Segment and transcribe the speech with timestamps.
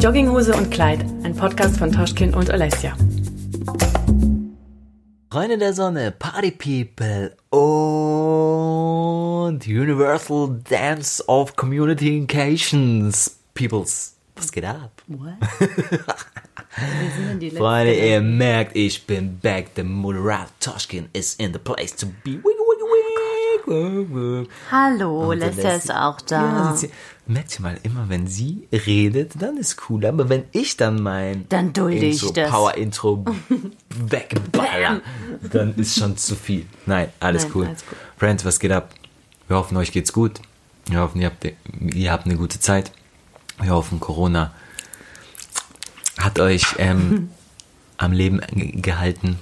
[0.00, 2.96] Jogginghose und Kleid, ein Podcast von Toschkin und Alessia.
[5.30, 7.60] Freunde der Sonne, Party People und
[9.66, 14.16] Universal Dance of Communications Peoples.
[14.36, 14.90] Was geht ab?
[15.06, 15.34] What?
[17.58, 19.66] Freunde, ihr merkt, ich bin back.
[19.76, 22.40] The Moderator Toschkin is in the place to be.
[24.70, 26.74] Hallo, Leslie ist auch da.
[26.74, 26.88] Ja,
[27.30, 30.04] merkt ihr mal, immer wenn sie redet, dann ist cool.
[30.06, 32.50] Aber wenn ich dann mein Dann dulde ich Intro, das.
[32.50, 33.24] Power-Intro
[34.08, 35.00] wegballer,
[35.52, 36.66] dann ist schon zu viel.
[36.86, 37.66] Nein, alles Nein, cool.
[37.66, 37.98] alles cool.
[38.18, 38.90] Friends, was geht ab?
[39.48, 40.40] Wir hoffen, euch geht's gut.
[40.86, 41.44] Wir hoffen, ihr habt,
[41.94, 42.92] ihr habt eine gute Zeit.
[43.60, 44.52] Wir hoffen, Corona
[46.18, 47.30] hat euch ähm,
[47.96, 49.38] am Leben ge- gehalten.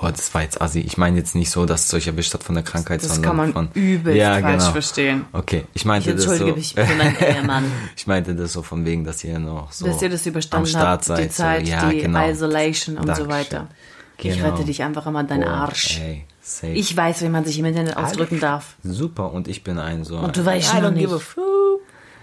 [0.00, 0.80] Boah, das war jetzt assi.
[0.80, 3.22] Ich meine jetzt nicht so, dass es euch erwischt hat von der Krankheit, Das sondern
[3.24, 3.68] kann man von...
[3.74, 4.72] übelst ja, falsch genau.
[4.72, 5.24] verstehen.
[5.32, 6.80] Okay, ich meinte Ich entschuldige das so.
[6.80, 10.08] mich für meinen ich meinte das so von wegen, dass ihr noch so Dass ihr
[10.08, 11.24] das am überstanden Start habt, seid.
[11.24, 11.72] die Zeit, so.
[11.72, 12.28] ja, die genau.
[12.30, 13.30] Isolation und so Dankeschön.
[13.30, 13.68] weiter.
[14.16, 14.50] Ich Genau.
[14.50, 16.00] rette dich einfach immer deinen Boah, Arsch.
[16.00, 16.26] Ey.
[16.74, 18.74] Ich weiß, wie man sich im Internet ausdrücken darf.
[18.82, 20.16] Super, und ich bin ein so.
[20.16, 21.08] Und du weißt I noch nicht.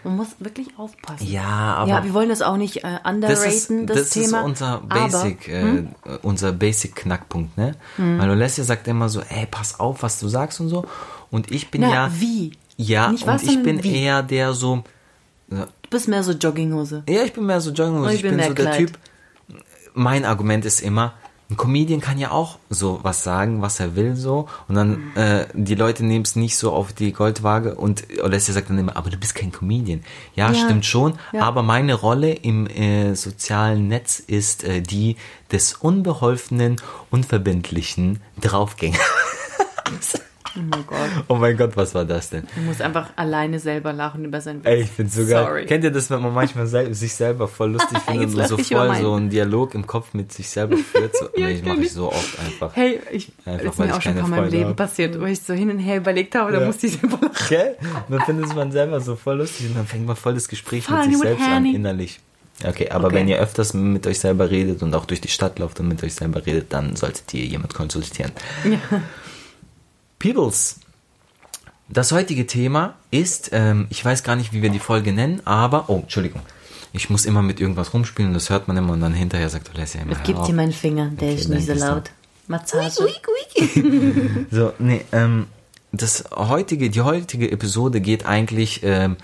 [0.07, 1.27] Man muss wirklich aufpassen.
[1.27, 4.13] Ja, aber ja, wir wollen das auch nicht äh, das ist, underraten, das, das ist
[4.13, 4.41] Thema.
[4.43, 5.11] unser aber- hm?
[5.11, 5.83] Basic, äh,
[6.21, 7.75] unser Basic Knackpunkt, ne?
[7.97, 10.85] Weil Alessia sagt immer so, ey, pass auf, was du sagst und so.
[11.29, 12.11] Und ich bin Na, ja.
[12.19, 12.51] wie?
[12.77, 13.95] Ja, Nicht und was, ich bin wie.
[14.03, 14.83] eher der so.
[15.49, 17.03] Du bist mehr so Jogginghose.
[17.09, 18.03] Ja, ich bin mehr so Jogginghose.
[18.07, 18.77] Und Ich, ich bin bin so der Kleid.
[18.77, 18.97] Typ.
[19.93, 21.13] Mein Argument ist immer,
[21.49, 24.49] ein Comedian kann ja auch so was sagen, was er will, so.
[24.67, 28.69] Und dann, äh, die Leute nehmen es nicht so auf die Goldwaage und Alessia sagt
[28.69, 30.03] dann immer, aber du bist kein Comedian.
[30.35, 30.55] Ja, Ja.
[30.65, 31.13] stimmt schon.
[31.31, 31.43] Ja.
[31.43, 35.15] Aber meine Rolle im äh, sozialen Netz ist äh, die
[35.51, 36.81] des unbeholfenen,
[37.11, 38.99] unverbindlichen Draufgängers.
[40.55, 41.09] Oh mein Gott.
[41.27, 42.43] oh mein Gott, was war das denn?
[42.55, 44.65] Man muss einfach alleine selber lachen über sein Witz.
[44.65, 45.45] Ey, ich find's sogar.
[45.45, 45.65] Sorry.
[45.65, 49.13] Kennt ihr das, wenn man manchmal sich selber voll lustig findet und so voll so
[49.13, 51.15] einen Dialog im Kopf mit sich selber führt?
[51.15, 52.75] So, Ja, nee, ich mache ich so oft einfach.
[52.75, 54.75] Hey, ich, Einfach, das ist weil mir auch schon ein paar Mal im Leben habe.
[54.75, 56.65] passiert, wo ich so hin und her überlegt habe, da Ja.
[56.65, 57.45] musste ich selber lachen.
[57.49, 57.75] Gell?
[58.09, 61.01] Dann findet man selber so voll lustig und dann fängt man voll das Gespräch Funny
[61.07, 61.75] mit sich selbst an, Hanny.
[61.75, 62.19] innerlich.
[62.67, 63.15] Okay, aber Okay.
[63.17, 66.03] wenn ihr öfters mit euch selber redet und auch durch die Stadt lauft und mit
[66.03, 68.31] euch selber redet, dann solltet ihr jemand konsultieren.
[70.19, 70.79] Peoples,
[71.89, 75.89] das heutige Thema ist, ähm, ich weiß gar nicht, wie wir die Folge nennen, aber,
[75.89, 76.41] oh, Entschuldigung.
[76.93, 79.69] Ich muss immer mit irgendwas rumspielen und das hört man immer und dann hinterher sagt
[79.73, 82.11] Alessia immer, Ich gebe dir meinen Finger, der Okay, ist nicht so laut.
[82.47, 83.07] Massage.
[84.51, 85.47] So, nee, ähm,
[85.91, 89.17] das heutige, die heutige Episode geht eigentlich, ähm,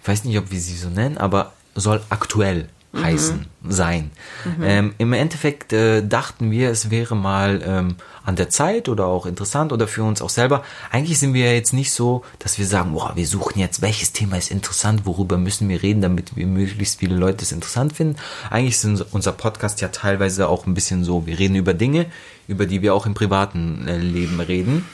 [0.00, 4.10] ich weiß nicht, ob wir sie so nennen, aber soll aktuell heißen, sein.
[4.62, 9.26] Ähm, Im Endeffekt äh, dachten wir, es wäre mal ähm, an der Zeit oder auch
[9.26, 10.64] interessant oder für uns auch selber.
[10.90, 14.12] Eigentlich sind wir ja jetzt nicht so, dass wir sagen, boah, wir suchen jetzt, welches
[14.12, 18.16] Thema ist interessant, worüber müssen wir reden, damit wir möglichst viele Leute es interessant finden.
[18.50, 22.06] Eigentlich ist unser- unser Podcast ja teilweise auch ein bisschen so, wir reden über Dinge,
[22.48, 24.86] über die wir auch im privaten äh, Leben reden.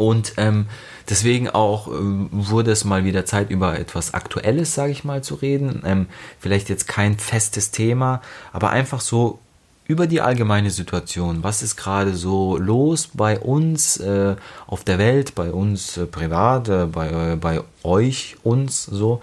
[0.00, 0.64] Und ähm,
[1.10, 5.34] deswegen auch ähm, wurde es mal wieder Zeit, über etwas Aktuelles, sage ich mal, zu
[5.34, 5.82] reden.
[5.84, 6.06] Ähm,
[6.38, 8.22] vielleicht jetzt kein festes Thema,
[8.54, 9.40] aber einfach so
[9.86, 11.42] über die allgemeine Situation.
[11.42, 16.70] Was ist gerade so los bei uns äh, auf der Welt, bei uns äh, privat,
[16.70, 19.20] äh, bei, äh, bei euch, uns so.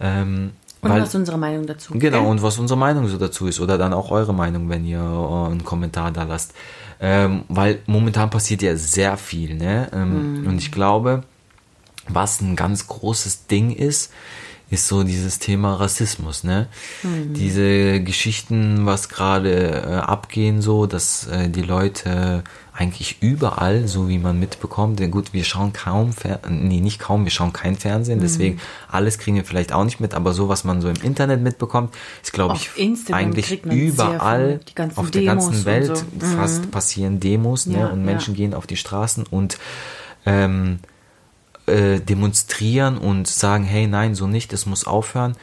[0.00, 1.92] Ähm, Und weil- was ist unsere Meinung dazu?
[1.92, 2.30] Genau, gell?
[2.30, 5.50] und was unsere Meinung so dazu ist oder dann auch eure Meinung, wenn ihr äh,
[5.50, 6.54] einen Kommentar da lasst.
[7.00, 9.88] Ähm, weil momentan passiert ja sehr viel, ne?
[9.92, 11.22] Ähm, Und ich glaube,
[12.08, 14.12] was ein ganz großes Ding ist,
[14.70, 16.66] ist so dieses Thema Rassismus, ne?
[17.02, 22.44] Diese Geschichten, was gerade äh, abgehen, so, dass äh, die Leute
[22.78, 27.24] eigentlich überall, so wie man mitbekommt, denn gut, wir schauen kaum, Fer nee, nicht kaum,
[27.24, 30.62] wir schauen kein Fernsehen, deswegen alles kriegen wir vielleicht auch nicht mit, aber so, was
[30.62, 31.92] man so im Internet mitbekommt,
[32.22, 34.60] ist, glaube ich, Instagram eigentlich überall
[34.94, 36.04] auf der ganzen Welt so.
[36.04, 36.36] Mhm.
[36.36, 37.78] fast passieren Demos, ne?
[37.78, 38.06] Ja, und ja.
[38.06, 39.58] Menschen gehen auf die Straßen und
[40.24, 40.78] ähm,
[41.68, 45.36] äh, demonstrieren und sagen, hey, nein, so nicht, es muss aufhören.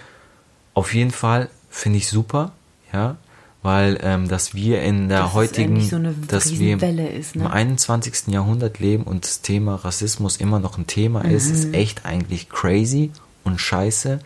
[0.74, 2.52] Auf jeden Fall finde ich super,
[2.92, 3.16] ja,
[3.64, 6.78] weil ähm, dass wir in der Dass es heutigen, so dass wir
[7.14, 7.46] ist, ne?
[7.46, 8.28] im 21.
[8.28, 11.54] Jahrhundert leben und das Thema Rassismus immer noch ein Thema ist, Mhm.
[11.54, 13.12] ist echt eigentlich crazy
[13.44, 14.20] und scheiße.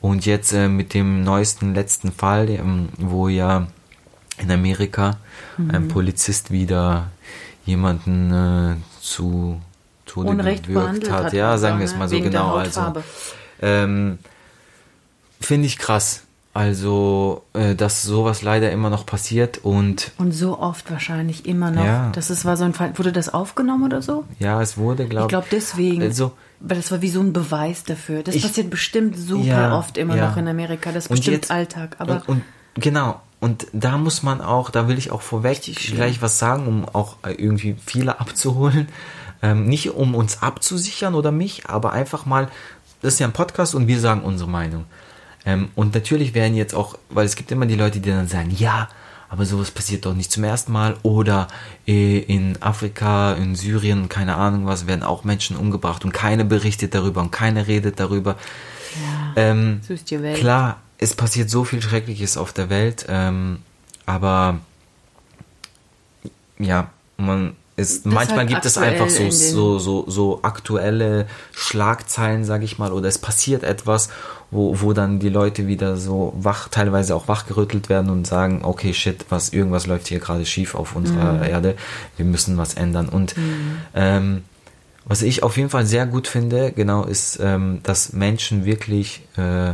[0.00, 3.66] Und jetzt äh, mit dem neuesten letzten Fall, ähm, wo ja
[4.38, 5.16] in Amerika
[5.56, 5.70] Mhm.
[5.70, 7.08] ein Polizist wieder
[7.66, 9.60] jemanden äh, zu
[10.08, 11.24] Tode Unrecht behandelt hat.
[11.26, 12.54] hat, Ja, sagen wir es mal so genau.
[12.56, 12.92] Also
[13.60, 14.18] ähm,
[15.40, 16.22] finde ich krass.
[16.54, 21.84] Also, äh, dass sowas leider immer noch passiert und Und so oft wahrscheinlich immer noch.
[21.84, 22.10] Ja.
[22.14, 22.98] Das ist, war so ein Fall.
[22.98, 24.24] Wurde das aufgenommen oder so?
[24.40, 26.02] ja, es wurde, glaube Ich glaube deswegen.
[26.02, 28.24] Also, weil das war wie so ein Beweis dafür.
[28.24, 30.28] Das Ich- passiert bestimmt super Ja, oft immer ja.
[30.30, 30.90] noch in Amerika.
[30.90, 31.94] Das ist Und bestimmt jetzt- Alltag.
[32.00, 32.42] Aber und, und
[32.74, 36.84] genau, und da muss man auch, da will ich auch vorweg gleich was sagen, um
[36.92, 38.88] auch äh, irgendwie viele abzuholen.
[39.42, 42.48] Ähm, nicht um uns abzusichern oder mich, aber einfach mal,
[43.02, 44.84] das ist ja ein Podcast und wir sagen unsere Meinung.
[45.46, 48.50] Ähm, und natürlich werden jetzt auch, weil es gibt immer die Leute, die dann sagen,
[48.50, 48.88] ja,
[49.28, 50.96] aber sowas passiert doch nicht zum ersten Mal.
[51.02, 51.48] Oder
[51.86, 56.94] äh, in Afrika, in Syrien, keine Ahnung was, werden auch Menschen umgebracht und keiner berichtet
[56.94, 58.36] darüber und keiner redet darüber.
[59.36, 60.38] Ähm, so ist die Welt.
[60.38, 63.58] Klar, es passiert so viel Schreckliches auf der Welt, ähm,
[64.06, 64.60] aber
[66.58, 72.64] ja, man Das manchmal halt gibt es einfach so, so, so, so aktuelle Schlagzeilen, sag
[72.64, 74.08] ich mal, oder es passiert etwas,
[74.50, 78.92] wo, wo dann die Leute wieder so wach, teilweise auch wachgerüttelt werden und sagen, okay,
[78.92, 81.42] shit, was, irgendwas läuft hier gerade schief auf unserer Mhm.
[81.44, 81.74] Erde,
[82.16, 83.08] wir müssen was ändern.
[83.08, 83.36] Und
[83.94, 84.42] ähm,
[85.04, 89.70] was ich auf jeden Fall sehr gut finde, genau, ist, ähm, dass Menschen wirklich äh,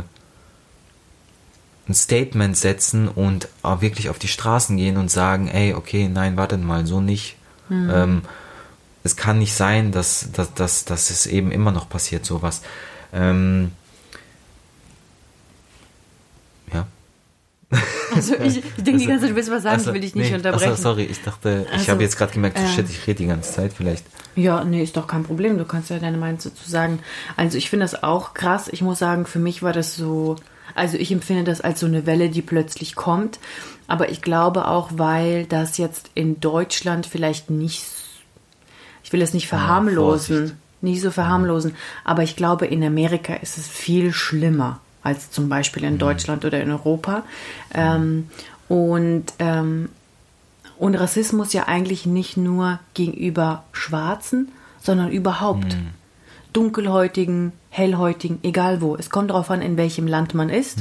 [1.87, 6.37] ein Statement setzen und auch wirklich auf die Straßen gehen und sagen, ey, okay, nein,
[6.37, 7.35] wartet mal, so nicht.
[7.71, 8.21] Ähm,
[9.03, 12.61] es kann nicht sein, dass, dass, dass, dass es eben immer noch passiert, sowas.
[13.13, 13.71] Ähm,
[16.73, 16.87] ja.
[18.15, 20.15] Also ich, ich denke die ganze Zeit, du willst was sagen, Also, ich will dich
[20.15, 20.71] nicht nee, unterbrechen.
[20.71, 23.27] Achso, sorry, ich dachte, ich Also, habe jetzt gerade gemerkt, äh, shit, ich rede die
[23.27, 24.05] ganze Zeit vielleicht.
[24.35, 25.57] Ja, nee, ist doch kein Problem.
[25.57, 26.99] Du kannst ja deine Meinung dazu sagen.
[27.37, 28.69] Also ich finde das auch krass.
[28.71, 30.35] Ich muss sagen, für mich war das so,
[30.73, 33.39] also ich empfinde das als so eine Welle, die plötzlich kommt.
[33.87, 37.85] Aber ich glaube auch, weil das jetzt in Deutschland vielleicht nicht,
[39.03, 40.55] ich will es nicht verharmlosen, Vorsicht.
[40.81, 45.83] nicht so verharmlosen, aber ich glaube, in Amerika ist es viel schlimmer als zum Beispiel
[45.83, 47.23] in Deutschland oder in Europa.
[47.73, 48.27] Ähm,
[48.67, 49.89] und ähm,
[50.77, 54.51] und Rassismus ja eigentlich nicht nur gegenüber Schwarzen,
[54.81, 55.77] sondern überhaupt.
[56.55, 58.95] Dunkelhäutigen, Hellhäutigen, egal wo.
[58.95, 60.79] Es kommt darauf an, in welchem Land man ist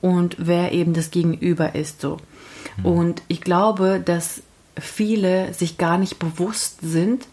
[0.00, 2.00] und wer eben das Gegenüber ist.
[2.00, 2.18] So.
[2.82, 4.42] Und ich glaube, dass
[4.78, 7.26] viele sich gar nicht bewusst sind,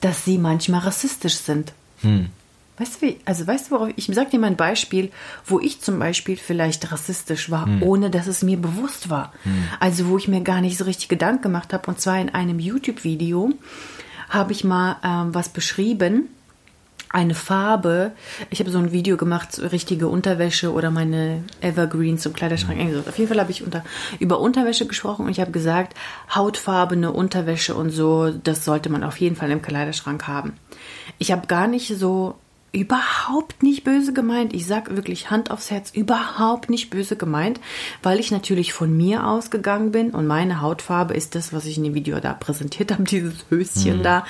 [0.00, 1.72] dass sie manchmal rassistisch sind.
[2.78, 5.10] Weißt du, wie, also weißt du, worauf ich sag dir mal ein Beispiel,
[5.44, 9.32] wo ich zum Beispiel vielleicht rassistisch war, ohne dass es mir bewusst war.
[9.80, 11.88] Also wo ich mir gar nicht so richtig Gedanken gemacht habe.
[11.90, 13.52] Und zwar in einem YouTube-Video
[14.28, 16.28] habe ich mal ähm, was beschrieben.
[17.10, 18.12] Eine Farbe.
[18.50, 22.78] Ich habe so ein Video gemacht, so richtige Unterwäsche oder meine Evergreens zum Kleiderschrank.
[22.78, 23.08] eingesetzt.
[23.08, 23.84] Auf jeden Fall habe ich unter,
[24.18, 25.94] über Unterwäsche gesprochen und ich habe gesagt,
[26.34, 30.54] hautfarbene Unterwäsche und so, das sollte man auf jeden Fall im Kleiderschrank haben.
[31.18, 32.36] Ich habe gar nicht so
[32.72, 34.52] überhaupt nicht böse gemeint.
[34.52, 37.60] Ich sag wirklich Hand aufs Herz, überhaupt nicht böse gemeint,
[38.02, 41.84] weil ich natürlich von mir ausgegangen bin und meine Hautfarbe ist das, was ich in
[41.84, 44.24] dem Video da präsentiert habe, dieses Höschen da.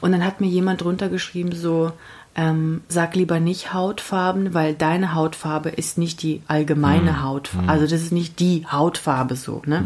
[0.00, 1.92] Und dann hat mir jemand drunter geschrieben so,
[2.36, 7.68] ähm, sag lieber nicht Hautfarben, weil deine Hautfarbe ist nicht die allgemeine Hautfarbe.
[7.68, 9.84] Also das ist nicht die Hautfarbe so, ne?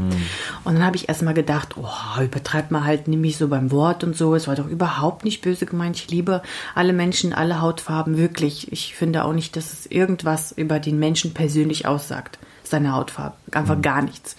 [0.64, 4.02] Und dann habe ich erstmal gedacht, oh, übertreibt mal halt, nimm mich so beim Wort
[4.02, 4.34] und so.
[4.34, 5.96] Es war doch überhaupt nicht böse gemeint.
[5.96, 6.42] Ich liebe
[6.74, 8.72] alle Menschen, alle Hautfarben, wirklich.
[8.72, 12.38] Ich finde auch nicht, dass es irgendwas über den Menschen persönlich aussagt.
[12.64, 13.36] Seine Hautfarbe.
[13.52, 14.36] Einfach gar nichts.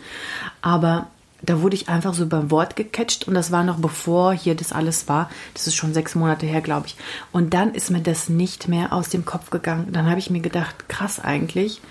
[0.61, 1.07] Aber
[1.41, 4.71] da wurde ich einfach so beim Wort gecatcht und das war noch bevor hier das
[4.71, 5.29] alles war.
[5.53, 6.95] Das ist schon sechs Monate her, glaube ich.
[7.31, 9.91] Und dann ist mir das nicht mehr aus dem Kopf gegangen.
[9.91, 11.81] Dann habe ich mir gedacht, krass eigentlich.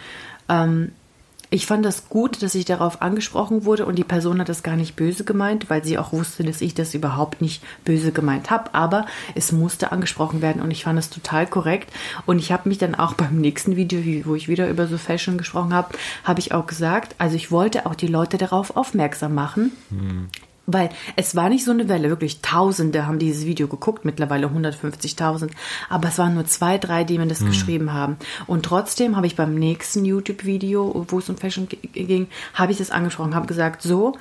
[0.48, 0.92] Ähm,
[1.50, 4.76] ich fand das gut, dass ich darauf angesprochen wurde und die Person hat das gar
[4.76, 8.74] nicht böse gemeint, weil sie auch wusste, dass ich das überhaupt nicht böse gemeint habe.
[8.74, 11.90] Aber es musste angesprochen werden und ich fand das total korrekt.
[12.26, 15.38] Und ich habe mich dann auch beim nächsten Video, wo ich wieder über so Fashion
[15.38, 19.72] gesprochen habe, habe ich auch gesagt, also ich wollte auch die Leute darauf aufmerksam machen,
[20.68, 25.50] weil es war nicht so eine Welle, wirklich Tausende haben dieses Video geguckt, mittlerweile 150.000,
[25.88, 28.18] aber es waren nur zwei, drei, die mir das geschrieben haben.
[28.46, 32.90] Und trotzdem habe ich beim nächsten YouTube-Video, wo es um Fashion ging, habe ich das
[32.90, 34.12] angesprochen, habe gesagt, so,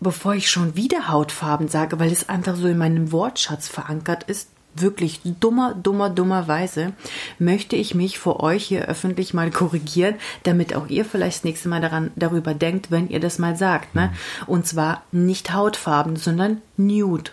[0.00, 4.48] bevor ich schon wieder Hautfarben sage, weil es einfach so in meinem Wortschatz verankert ist,
[4.74, 6.92] wirklich dummer, dummer, dummerweise
[7.38, 11.68] möchte ich mich vor euch hier öffentlich mal korrigieren, damit auch ihr vielleicht das nächste
[11.68, 13.94] Mal daran, darüber denkt, wenn ihr das mal sagt.
[13.94, 14.12] Ne?
[14.46, 17.30] Und zwar nicht Hautfarben, sondern Nude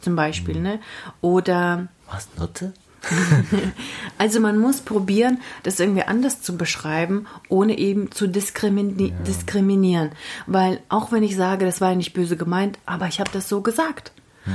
[0.00, 0.60] zum Beispiel.
[0.60, 0.80] Ne?
[1.20, 2.72] Oder Was, Nutte?
[4.18, 10.10] also man muss probieren, das irgendwie anders zu beschreiben, ohne eben zu diskrimini diskriminieren.
[10.46, 13.48] Weil auch wenn ich sage, das war ja nicht böse gemeint, aber ich habe das
[13.48, 14.12] so gesagt.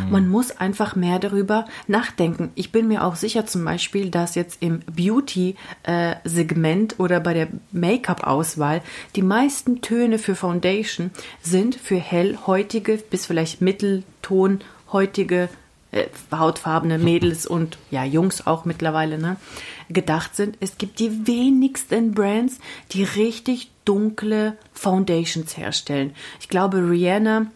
[0.10, 2.52] Man muss einfach mehr darüber nachdenken.
[2.56, 8.82] Ich bin mir auch sicher zum Beispiel, dass jetzt im Beauty-Segment oder bei der Make-up-Auswahl
[9.16, 11.12] die meisten Töne für Foundation
[11.42, 15.50] sind für hellhäutige bis vielleicht mitteltonhäutige
[15.92, 19.38] äh, hautfarbene Mädels und ja Jungs auch mittlerweile ne,
[19.90, 20.58] gedacht sind.
[20.60, 22.60] Es gibt die wenigsten Brands,
[22.92, 26.14] die richtig dunkle Foundations herstellen.
[26.40, 27.48] Ich glaube, Rihanna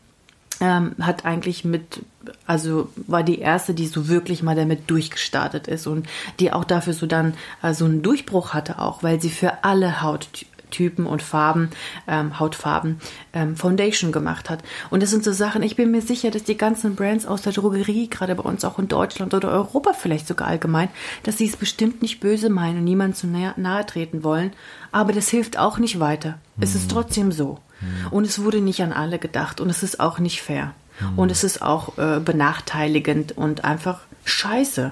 [0.62, 2.02] ähm, hat eigentlich mit,
[2.46, 6.08] also war die erste, die so wirklich mal damit durchgestartet ist und
[6.40, 10.02] die auch dafür so dann äh, so einen Durchbruch hatte auch, weil sie für alle
[10.02, 11.70] Hauttypen und Farben,
[12.08, 13.00] ähm, Hautfarben,
[13.34, 14.64] ähm, Foundation gemacht hat.
[14.90, 17.54] Und das sind so Sachen, ich bin mir sicher, dass die ganzen Brands aus der
[17.54, 20.90] Drogerie, gerade bei uns auch in Deutschland oder Europa vielleicht sogar allgemein,
[21.24, 24.52] dass sie es bestimmt nicht böse meinen und niemand zu nahe, nahe treten wollen.
[24.92, 26.40] Aber das hilft auch nicht weiter.
[26.56, 26.64] Mhm.
[26.64, 26.94] Es ist mhm.
[26.94, 27.60] trotzdem so.
[27.82, 28.08] Mhm.
[28.12, 30.74] Und es wurde nicht an alle gedacht und es ist auch nicht fair.
[31.16, 34.92] Und es ist auch äh, benachteiligend und einfach scheiße.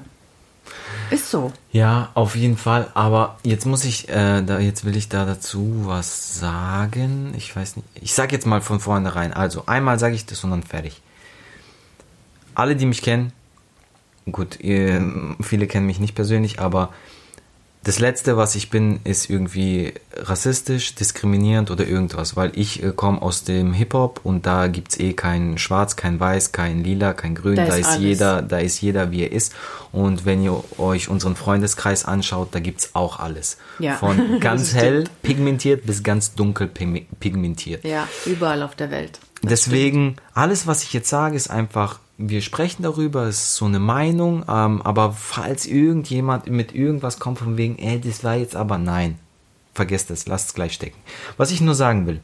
[1.10, 1.54] Ist so.
[1.72, 2.90] Ja, auf jeden Fall.
[2.94, 7.34] Aber jetzt muss ich, äh, da, jetzt will ich da dazu was sagen.
[7.38, 7.88] Ich weiß nicht.
[8.02, 9.34] Ich sage jetzt mal von vornherein.
[9.34, 11.02] Also, einmal sage ich das und dann fertig.
[12.56, 13.32] Alle, die mich kennen,
[14.32, 16.90] gut, ihr, viele kennen mich nicht persönlich, aber
[17.84, 23.22] das Letzte, was ich bin, ist irgendwie rassistisch, diskriminierend oder irgendwas, weil ich äh, komme
[23.22, 27.36] aus dem Hip-Hop und da gibt es eh kein Schwarz, kein Weiß, kein Lila, kein
[27.36, 29.54] Grün, da, da ist, jeder, da ist jeder, wie er ist.
[29.94, 33.58] Und wenn ihr euch unseren Freundeskreis anschaut, da gibt es auch alles.
[33.80, 33.96] Ja.
[33.96, 37.86] Von ganz hell pigmentiert bis ganz dunkel pigmentiert.
[37.86, 39.20] Ja, überall auf der Welt.
[39.42, 40.22] Das Deswegen, stimmt.
[40.34, 44.44] alles, was ich jetzt sage, ist einfach wir sprechen darüber, es ist so eine Meinung,
[44.48, 49.20] ähm, aber falls irgendjemand mit irgendwas kommt von wegen, ey, das war jetzt aber nein,
[49.74, 50.98] vergesst es, lasst es gleich stecken.
[51.38, 52.20] Was ich nur sagen will,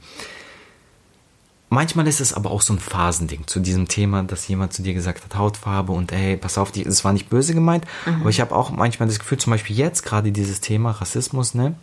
[1.69, 4.95] manchmal ist es aber auch so ein Phasending zu diesem Thema, dass jemand zu dir
[4.95, 8.21] gesagt hat, Hautfarbe und ey, pass auf, es war nicht böse gemeint, mhm.
[8.21, 11.75] aber ich habe auch manchmal das Gefühl, zum Beispiel jetzt gerade dieses Thema Rassismus, ne,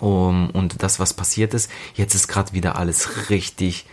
[0.00, 3.86] um, und das, was passiert ist, jetzt ist gerade wieder alles richtig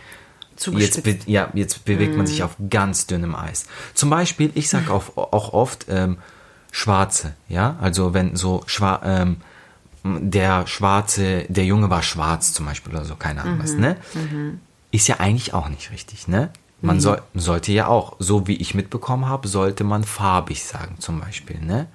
[0.56, 2.16] Jetzt, be ja, jetzt bewegt mm.
[2.16, 2.44] man sich mhm.
[2.44, 3.66] auf ganz dünnem Eis.
[3.94, 6.18] Zum Beispiel, ich sage auch, auch oft ähm,
[6.70, 9.36] Schwarze, ja, also wenn so schwa ähm,
[10.04, 13.62] der Schwarze, der Junge war schwarz zum Beispiel oder so, keine Ahnung mhm.
[13.62, 13.96] was, ne?
[14.14, 14.60] Mhm.
[14.90, 16.50] Ist ja eigentlich auch nicht richtig, ne?
[16.82, 17.00] Man mhm.
[17.00, 21.58] soll, sollte ja auch, so wie ich mitbekommen habe, sollte man farbig sagen zum Beispiel,
[21.60, 21.86] ne?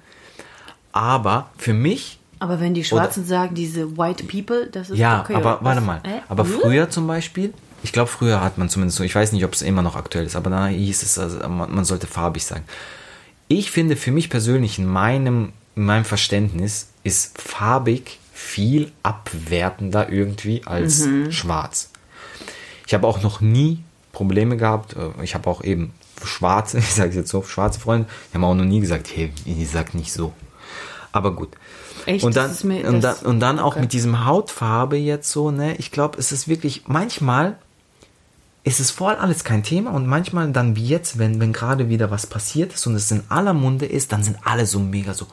[0.92, 5.20] Aber für mich aber wenn die Schwarzen oder, sagen, diese White People, das ist ja,
[5.20, 5.34] okay.
[5.34, 6.00] Ja, aber warte mal.
[6.04, 6.20] Äh?
[6.26, 7.52] Aber früher zum Beispiel,
[7.82, 10.26] ich glaube, früher hat man zumindest so, ich weiß nicht, ob es immer noch aktuell
[10.26, 12.62] ist, aber da hieß es, also, man, sollte farbig sein.
[13.48, 20.62] Ich finde für mich persönlich in meinem, in meinem Verständnis ist farbig viel abwertender irgendwie
[20.66, 21.32] als mhm.
[21.32, 21.90] schwarz.
[22.86, 23.82] Ich habe auch noch nie
[24.12, 24.94] Probleme gehabt.
[24.94, 25.92] Äh, ich habe auch eben
[26.24, 29.66] schwarze, ich sage jetzt so, schwarze Freunde, die haben auch noch nie gesagt, hey, ihr
[29.66, 30.32] sagt nicht so.
[31.12, 31.50] Aber gut.
[32.06, 32.24] Echt?
[32.24, 33.80] Und dann, mir, und dann, und dann auch okay.
[33.80, 35.76] mit diesem Hautfarbe jetzt so, ne?
[35.76, 37.58] Ich glaube, es ist wirklich, manchmal
[38.62, 42.10] ist es voll alles kein Thema und manchmal dann wie jetzt, wenn, wenn gerade wieder
[42.10, 45.26] was passiert ist und es in aller Munde ist, dann sind alle so mega so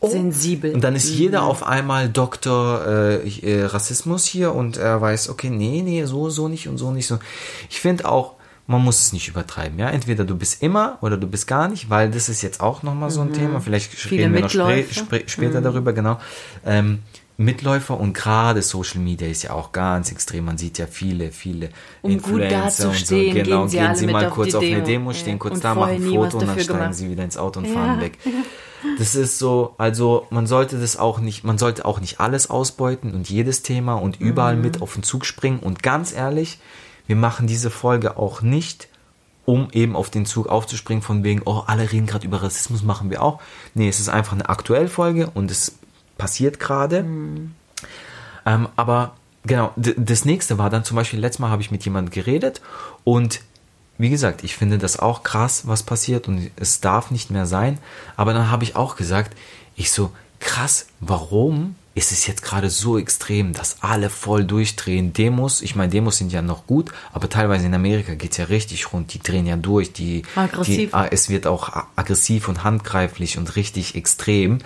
[0.00, 0.08] oh.
[0.08, 0.74] sensibel.
[0.74, 1.46] Und dann ist jeder mhm.
[1.46, 6.48] auf einmal Doktor äh, äh, Rassismus hier und er weiß, okay, nee, nee, so, so
[6.48, 7.18] nicht und so nicht so.
[7.68, 8.34] Ich finde auch,
[8.66, 9.90] man muss es nicht übertreiben, ja.
[9.90, 13.10] Entweder du bist immer oder du bist gar nicht, weil das ist jetzt auch nochmal
[13.10, 13.34] so ein mhm.
[13.34, 13.60] Thema.
[13.60, 14.50] Vielleicht Viele reden wir noch
[14.92, 15.64] spä später mhm.
[15.64, 16.20] darüber, genau.
[16.64, 17.00] Ähm,
[17.40, 20.44] Mitläufer und gerade Social Media ist ja auch ganz extrem.
[20.44, 21.70] Man sieht ja viele, viele
[22.02, 23.14] um Influencer und so.
[23.14, 25.38] Genau, gehen Sie, gehen Sie mal kurz auf, eine Demo, stehen ja.
[25.38, 26.94] kurz und da, machen ein Foto und dann steigen gemacht.
[26.94, 27.72] Sie wieder ins Auto und ja.
[27.72, 28.18] fahren weg.
[28.98, 33.14] Das ist so, also man sollte das auch nicht, man sollte auch nicht alles ausbeuten
[33.14, 34.62] und jedes Thema und überall mhm.
[34.62, 35.60] mit auf den Zug springen.
[35.60, 36.58] Und ganz ehrlich,
[37.06, 38.88] wir machen diese Folge auch nicht,
[39.46, 43.08] um eben auf den Zug aufzuspringen, von wegen, oh, alle reden gerade über Rassismus, machen
[43.08, 43.40] wir auch.
[43.74, 45.79] Nee, es ist einfach eine aktuelle Folge und es
[46.20, 47.02] passiert gerade.
[47.02, 47.54] Mhm.
[48.44, 52.12] Ähm, aber genau, das nächste war dann zum Beispiel, letztes Mal habe ich mit jemandem
[52.12, 52.60] geredet
[53.04, 53.40] und
[53.96, 57.78] wie gesagt, ich finde das auch krass, was passiert und es darf nicht mehr sein.
[58.16, 59.36] Aber dann habe ich auch gesagt,
[59.76, 65.12] ich so, krass, warum ist es jetzt gerade so extrem, dass alle voll durchdrehen?
[65.12, 68.46] Demos, ich meine, Demos sind ja noch gut, aber teilweise in Amerika geht es ja
[68.46, 70.22] richtig rund, die drehen ja durch, die,
[70.64, 74.60] die, ah, es wird auch aggressiv und handgreiflich und richtig extrem.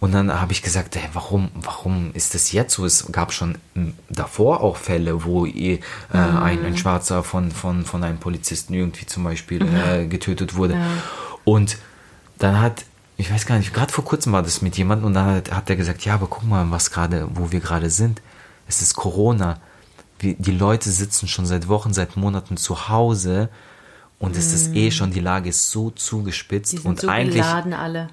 [0.00, 2.84] Und dann habe ich gesagt, hey, warum, warum ist das jetzt so?
[2.84, 5.80] Es gab schon hm, davor auch Fälle, wo äh,
[6.12, 6.36] mhm.
[6.36, 9.76] ein, ein, Schwarzer von, von, von einem Polizisten irgendwie zum Beispiel mhm.
[9.76, 10.74] äh, getötet wurde.
[10.74, 10.86] Ja.
[11.44, 11.78] Und
[12.38, 12.84] dann hat,
[13.16, 15.70] ich weiß gar nicht, gerade vor kurzem war das mit jemandem und dann hat, hat
[15.70, 18.20] er gesagt, ja, aber guck mal, was gerade, wo wir gerade sind.
[18.68, 19.60] Es ist Corona.
[20.18, 23.48] Wir, die Leute sitzen schon seit Wochen, seit Monaten zu Hause
[24.20, 27.44] Und es ist eh schon, die Lage ist so zugespitzt und so eigentlich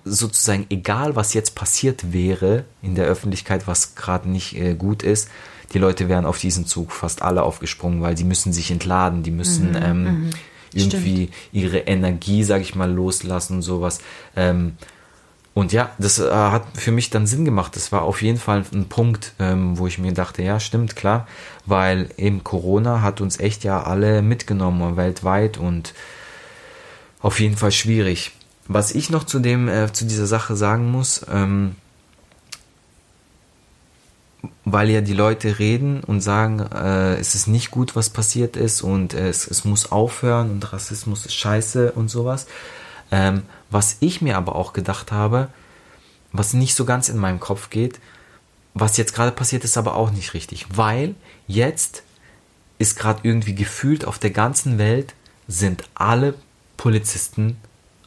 [0.04, 5.30] sozusagen egal, was jetzt passiert wäre in der Öffentlichkeit, was gerade nicht äh, gut ist,
[5.74, 9.32] die Leute wären auf diesen Zug fast alle aufgesprungen, weil die müssen sich entladen, die
[9.32, 10.30] müssen ähm,
[10.74, 14.00] irgendwie ihre Energie, sag ich mal, loslassen und sowas.
[14.36, 14.74] Ähm,
[15.54, 17.76] und ja, das äh, hat für mich dann Sinn gemacht.
[17.76, 21.28] Das war auf jeden Fall ein Punkt, ähm, wo ich mir dachte, ja, stimmt, klar,
[21.66, 25.94] weil eben Corona hat uns echt ja alle mitgenommen weltweit und
[27.22, 28.32] auf jeden Fall schwierig.
[28.68, 31.76] Was ich noch zu dem, äh, zu dieser Sache sagen muss, ähm,
[34.64, 38.82] weil ja die Leute reden und sagen, äh, es ist nicht gut, was passiert ist
[38.82, 42.48] und äh, es, es muss aufhören und Rassismus ist scheiße und sowas.
[43.12, 45.50] Ähm, was ich mir aber auch gedacht habe,
[46.32, 48.00] was nicht so ganz in meinem Kopf geht,
[48.74, 51.16] was jetzt gerade passiert ist, aber auch nicht richtig, weil
[51.48, 52.04] jetzt
[52.80, 55.14] ist gerade irgendwie gefühlt auf der ganzen Welt
[55.48, 56.36] sind alle
[56.78, 57.58] Polizisten,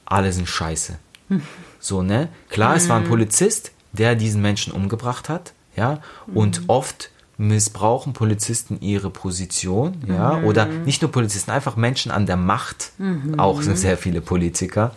[0.04, 0.99] alle sind scheiße.
[1.80, 2.30] So, ne?
[2.49, 6.00] Klar, es war ein Polizist, der diesen Menschen umgebracht hat, ja,
[6.32, 12.36] und oft missbrauchen Polizisten ihre Position, ja, oder nicht nur Polizisten, einfach Menschen an der
[12.36, 12.92] Macht,
[13.36, 14.92] auch sind sehr viele Politiker,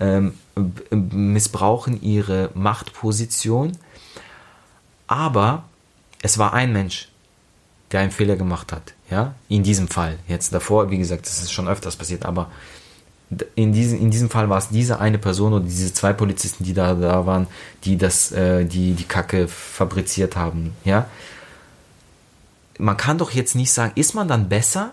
[0.00, 3.72] ähm, b- missbrauchen ihre Machtposition,
[5.06, 5.64] aber
[6.22, 7.08] es war ein Mensch,
[7.92, 10.18] der einen Fehler gemacht hat, ja, in diesem Fall.
[10.26, 12.50] Jetzt davor, wie gesagt, das ist schon öfters passiert, aber
[13.56, 16.72] in diesem, in diesem Fall war es diese eine Person oder diese zwei Polizisten, die
[16.72, 17.46] da, da waren,
[17.84, 21.06] die das, äh, die, die Kacke fabriziert haben, ja.
[22.78, 24.92] Man kann doch jetzt nicht sagen, ist man dann besser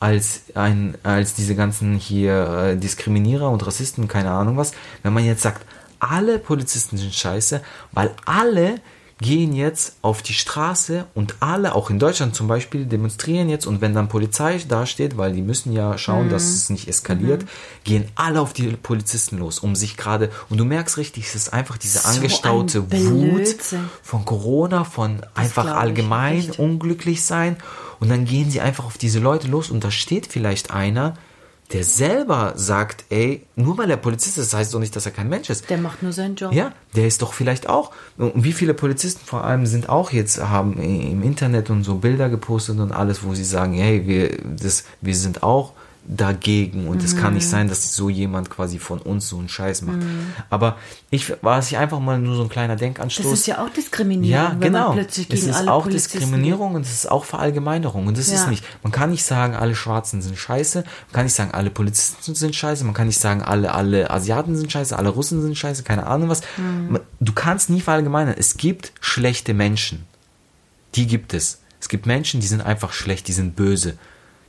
[0.00, 4.72] als ein, als diese ganzen hier äh, Diskriminierer und Rassisten, keine Ahnung was,
[5.02, 5.66] wenn man jetzt sagt,
[5.98, 7.62] alle Polizisten sind scheiße,
[7.92, 8.80] weil alle
[9.20, 13.80] gehen jetzt auf die Straße und alle, auch in Deutschland zum Beispiel, demonstrieren jetzt und
[13.80, 17.44] wenn dann Polizei dasteht, weil die müssen ja schauen, dass es nicht eskaliert,
[17.84, 21.52] gehen alle auf die Polizisten los, um sich gerade, und du merkst richtig, es ist
[21.52, 23.90] einfach diese So ein angestaute Wut Blödsinn.
[24.02, 27.56] von Corona, von einfach glaub ich, allgemein unglücklich sein.
[28.00, 31.14] Und dann gehen sie einfach auf diese Leute los und da steht vielleicht einer,
[31.72, 35.12] der selber sagt, ey, nur weil er Polizist ist, das heißt doch nicht, dass er
[35.12, 35.70] kein Mensch ist.
[35.70, 36.52] Der macht nur seinen Job.
[36.52, 37.92] Ja, der ist doch vielleicht auch.
[38.18, 42.28] Und wie viele Polizisten vor allem sind auch jetzt, haben im Internet und so Bilder
[42.28, 45.74] gepostet und alles, wo sie sagen, hey, wir, das, wir sind auch
[46.06, 47.50] dagegen und es kann nicht Mhm.
[47.50, 49.98] sein, dass so jemand quasi von uns so einen Scheiß macht.
[50.48, 50.76] Aber
[51.10, 53.24] ich war es einfach mal nur so ein kleiner Denkanstoß.
[53.24, 54.96] Das ist ja auch Diskriminierung, Ja, genau.
[54.98, 58.06] es ist alle auch Polizisten Diskriminierung und es ist auch Verallgemeinerung.
[58.06, 58.50] Und das ist Ja.
[58.50, 62.34] nicht, man kann nicht sagen, alle Schwarzen sind scheiße, man kann nicht sagen, alle Polizisten
[62.34, 65.82] sind scheiße, man kann nicht sagen, alle, alle Asiaten sind scheiße, alle Russen sind scheiße,
[65.84, 66.40] keine Ahnung was.
[66.56, 66.98] Mhm.
[67.20, 68.34] Du kannst nie verallgemeinern.
[68.36, 70.06] Es gibt schlechte Menschen.
[70.96, 71.58] Die gibt es.
[71.80, 73.96] Es gibt Menschen, die sind einfach schlecht, die sind böse.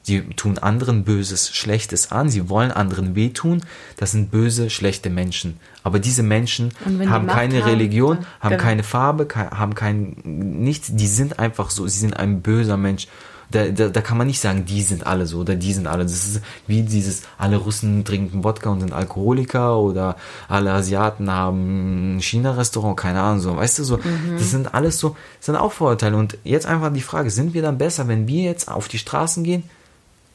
[0.03, 3.61] Sie tun anderen Böses, Schlechtes an, sie wollen anderen wehtun.
[3.97, 5.59] Das sind böse, schlechte Menschen.
[5.83, 8.63] Aber diese Menschen die haben Macht keine haben, Religion, haben genau.
[8.63, 10.89] keine Farbe, haben kein nichts.
[10.91, 11.87] Die sind einfach so.
[11.87, 13.07] Sie sind ein böser Mensch.
[13.51, 16.03] Da, da, da kann man nicht sagen, die sind alle so oder die sind alle.
[16.03, 20.15] Das ist wie dieses, alle Russen trinken Wodka und sind Alkoholiker oder
[20.47, 23.57] alle Asiaten haben ein China-Restaurant, keine Ahnung, so.
[23.57, 23.99] Weißt du, so,
[24.37, 26.15] das sind alles so, das sind auch Vorurteile.
[26.15, 29.43] Und jetzt einfach die Frage, sind wir dann besser, wenn wir jetzt auf die Straßen
[29.43, 29.63] gehen,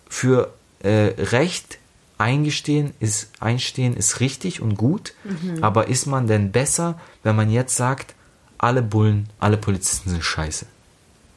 [0.09, 1.79] für äh, Recht
[2.19, 5.13] eingestehen ist, einstehen ist richtig und gut,
[5.61, 8.15] aber ist man denn besser, wenn man jetzt sagt,
[8.59, 10.67] alle Bullen, alle Polizisten sind scheiße?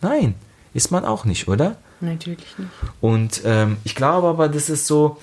[0.02, 0.36] Nein,
[0.74, 1.76] ist man auch nicht, oder?
[2.00, 2.70] Natürlich nicht.
[3.02, 5.18] Und ähm, ich glaube aber, das ist so,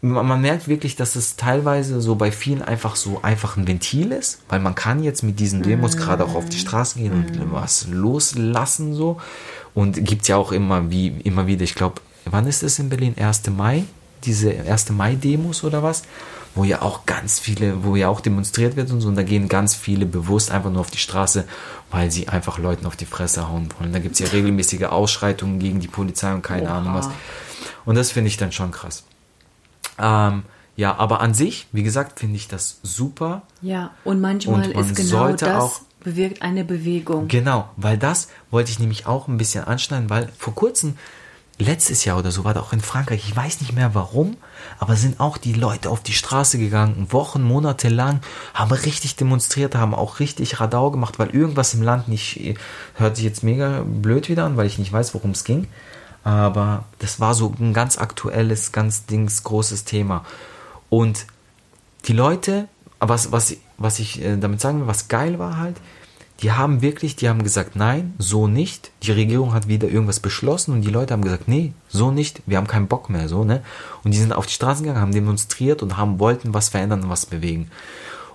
[0.00, 4.12] man, man merkt wirklich, dass es teilweise so bei vielen einfach so einfach ein Ventil
[4.12, 7.52] ist, weil man kann jetzt mit diesen Demos gerade auch auf die Straße gehen und
[7.52, 9.20] was loslassen so.
[9.74, 13.14] Und gibt's ja auch immer wie immer wieder, ich glaube, wann ist es in Berlin?
[13.18, 13.48] 1.
[13.50, 13.84] Mai?
[14.24, 14.90] Diese 1.
[14.90, 16.02] Mai-Demos oder was?
[16.54, 19.48] Wo ja auch ganz viele, wo ja auch demonstriert wird und so, und da gehen
[19.48, 21.44] ganz viele bewusst einfach nur auf die Straße,
[21.90, 23.92] weil sie einfach Leuten auf die Fresse hauen wollen.
[23.92, 26.78] Da gibt's ja regelmäßige Ausschreitungen gegen die Polizei und keine Oha.
[26.78, 27.08] Ahnung was.
[27.86, 29.02] Und das finde ich dann schon krass.
[29.98, 30.42] Ähm,
[30.76, 33.42] ja, aber an sich, wie gesagt, finde ich das super.
[33.60, 37.28] Ja, und manchmal Und man ist genau das auch- bewirkt eine Bewegung.
[37.28, 40.96] Genau, weil das wollte ich nämlich auch ein bisschen anschneiden, weil vor kurzem,
[41.62, 44.36] letztes Jahr oder so, war da auch in Frankreich, ich weiß nicht mehr warum,
[44.78, 48.20] aber sind auch die Leute auf die Straße gegangen, Wochen, Monate lang,
[48.54, 52.56] haben richtig demonstriert, haben auch richtig Radau gemacht, weil irgendwas im Land nicht,
[52.94, 55.68] hört sich jetzt mega blöd wieder an, weil ich nicht weiß, worum es ging.
[56.24, 60.24] Aber das war so ein ganz aktuelles, ganz dings großes Thema.
[60.88, 61.26] Und
[62.06, 62.68] die Leute,
[63.00, 65.76] was, was, was ich äh, damit sagen will, was geil war halt,
[66.42, 68.90] die haben wirklich, die haben gesagt, nein, so nicht.
[69.02, 72.56] Die Regierung hat wieder irgendwas beschlossen und die Leute haben gesagt, nee, so nicht, wir
[72.56, 73.62] haben keinen Bock mehr, so, ne?
[74.02, 77.10] Und die sind auf die Straßen gegangen, haben demonstriert und haben, wollten was verändern und
[77.10, 77.70] was bewegen.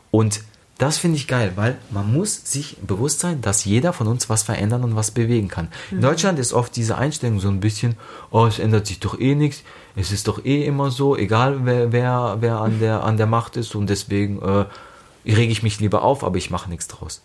[0.09, 0.41] Und
[0.77, 4.43] das finde ich geil, weil man muss sich bewusst sein, dass jeder von uns was
[4.43, 5.69] verändern und was bewegen kann.
[5.91, 7.97] In Deutschland ist oft diese Einstellung so ein bisschen,
[8.29, 9.63] oh, es ändert sich doch eh nichts,
[9.95, 13.57] es ist doch eh immer so, egal wer, wer, wer an, der, an der Macht
[13.57, 14.65] ist und deswegen äh,
[15.25, 17.23] rege ich mich lieber auf, aber ich mache nichts draus.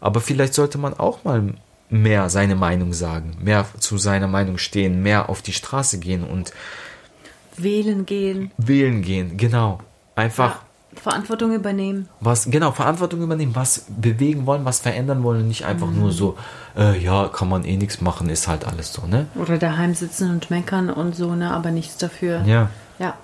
[0.00, 1.54] Aber vielleicht sollte man auch mal
[1.90, 6.52] mehr seine Meinung sagen, mehr zu seiner Meinung stehen, mehr auf die Straße gehen und
[7.56, 9.80] Wählen gehen, wählen gehen, genau.
[10.14, 12.08] Einfach ja, Verantwortung übernehmen.
[12.20, 16.38] was, genau, Verantwortung übernehmen, was bewegen wollen, was verändern wollen und nicht einfach nur so,
[16.76, 19.26] äh, ja, kann man eh nichts machen, ist halt alles so, ne?
[19.34, 22.42] Oder daheim sitzen und meckern und so, ne, aber nichts dafür.
[22.46, 22.70] Ja.
[22.98, 23.14] Ja.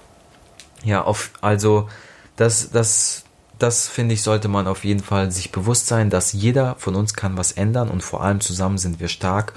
[0.84, 1.88] Ja, auf, also
[2.36, 3.24] das, das,
[3.58, 7.14] das finde ich, sollte man auf jeden Fall sich bewusst sein, dass jeder von uns
[7.14, 9.54] kann was ändern und vor allem zusammen sind wir stark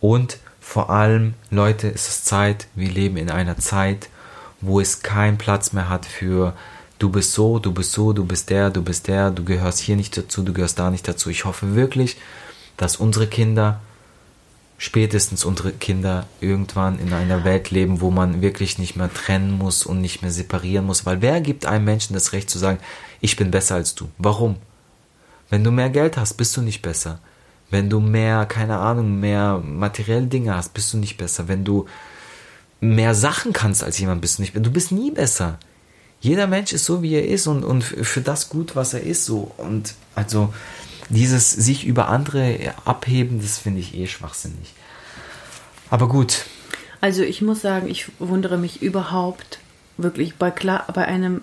[0.00, 4.08] und vor allem, Leute, es ist Zeit, wir leben in einer Zeit,
[4.60, 6.54] wo es keinen Platz mehr hat für
[6.98, 9.96] du bist so, du bist so, du bist der, du bist der, du gehörst hier
[9.96, 11.30] nicht dazu, du gehörst da nicht dazu.
[11.30, 12.16] Ich hoffe wirklich,
[12.76, 13.80] dass unsere Kinder,
[14.82, 19.86] spätestens unsere Kinder, irgendwann in einer Welt leben, wo man wirklich nicht mehr trennen muss
[19.86, 21.06] und nicht mehr separieren muss.
[21.06, 22.80] Weil wer gibt einem Menschen das Recht zu sagen,
[23.20, 24.08] ich bin besser als du?
[24.18, 24.56] Warum?
[25.50, 27.20] Wenn du mehr Geld hast, bist du nicht besser.
[27.70, 31.46] Wenn du mehr, keine Ahnung, mehr materielle Dinge hast, bist du nicht besser.
[31.46, 31.86] Wenn du
[32.80, 34.64] mehr Sachen kannst als jemand, bist du nicht besser.
[34.64, 35.60] Du bist nie besser.
[36.20, 39.26] Jeder Mensch ist so, wie er ist und, und für das gut, was er ist,
[39.26, 39.52] so.
[39.58, 40.52] Und also
[41.12, 44.74] dieses sich über andere abheben, das finde ich eh schwachsinnig.
[45.90, 46.46] Aber gut,
[47.02, 49.58] Also ich muss sagen, ich wundere mich überhaupt
[49.96, 51.42] wirklich bei, klar, bei einem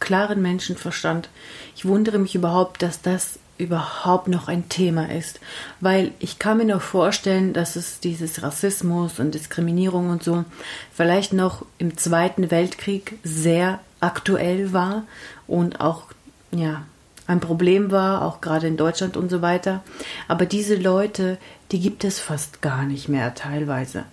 [0.00, 1.30] klaren Menschenverstand.
[1.74, 5.40] Ich wundere mich überhaupt, dass das überhaupt noch ein Thema ist.
[5.80, 10.44] Weil ich kann mir noch vorstellen, dass es dieses Rassismus und Diskriminierung und so
[10.92, 15.04] vielleicht noch im Zweiten Weltkrieg sehr aktuell war
[15.46, 16.04] und auch,
[16.50, 16.84] ja,
[17.28, 19.82] ein Problem war, auch gerade in Deutschland und so weiter.
[20.26, 21.38] Aber diese Leute,
[21.70, 24.04] die gibt es fast gar nicht mehr teilweise.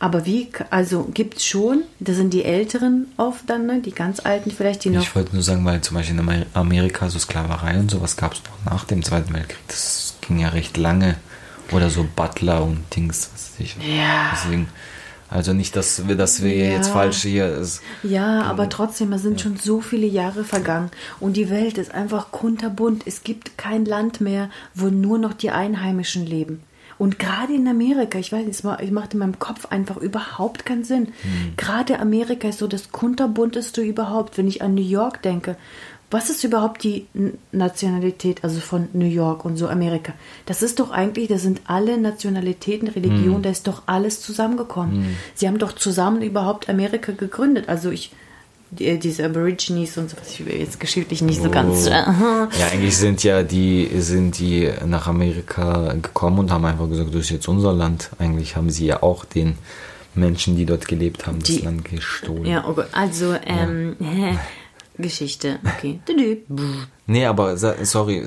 [0.00, 4.18] Aber wie, also gibt es schon, das sind die Älteren oft dann, ne, die ganz
[4.18, 5.02] Alten vielleicht, die noch.
[5.02, 8.32] ich wollte nur sagen, weil zum Beispiel in Amer- Amerika so Sklaverei und sowas gab
[8.32, 9.58] es noch nach dem Zweiten Weltkrieg.
[9.68, 11.16] Das ging ja recht lange.
[11.70, 13.76] Oder so Butler und Dings, was weiß ich.
[13.96, 14.30] Ja.
[14.32, 14.68] Deswegen,
[15.32, 16.72] also nicht, dass wir, dass wir Ja.
[16.72, 17.82] jetzt falsch hier ist.
[18.02, 20.90] Ja, aber trotzdem, es sind schon so viele Jahre vergangen
[21.20, 23.02] und die Welt ist einfach kunterbunt.
[23.06, 26.62] Es gibt kein Land mehr, wo nur noch die Einheimischen leben.
[26.98, 29.96] Und gerade in Amerika, ich weiß nicht, es ma- es macht in meinem Kopf einfach
[29.96, 31.08] überhaupt keinen Sinn.
[31.56, 35.56] Gerade Amerika ist so das kunterbunteste überhaupt, wenn ich an New York denke.
[36.12, 37.06] Was ist überhaupt die
[37.52, 40.12] Nationalität, also von New York und so Amerika?
[40.46, 45.16] Das ist doch eigentlich, da sind alle Nationalitäten, Religionen, da ist doch alles zusammengekommen.
[45.34, 47.68] Sie haben doch zusammen überhaupt Amerika gegründet.
[47.68, 48.12] Also ich,
[48.70, 51.86] die, diese Aborigines und so, was ich jetzt geschichtlich nicht so ganz.
[51.86, 51.90] Oh.
[51.90, 57.22] Ja, eigentlich sind ja die, sind die nach Amerika gekommen und haben einfach gesagt, das
[57.22, 58.10] ist jetzt unser Land.
[58.18, 59.54] Eigentlich haben sie ja auch den
[60.14, 62.44] Menschen, die dort gelebt haben, das Die- Land gestohlen.
[62.46, 63.96] Ja, also ähm,
[64.98, 65.58] Geschichte.
[65.76, 66.00] Okay.
[67.06, 68.26] Nee, aber sorry,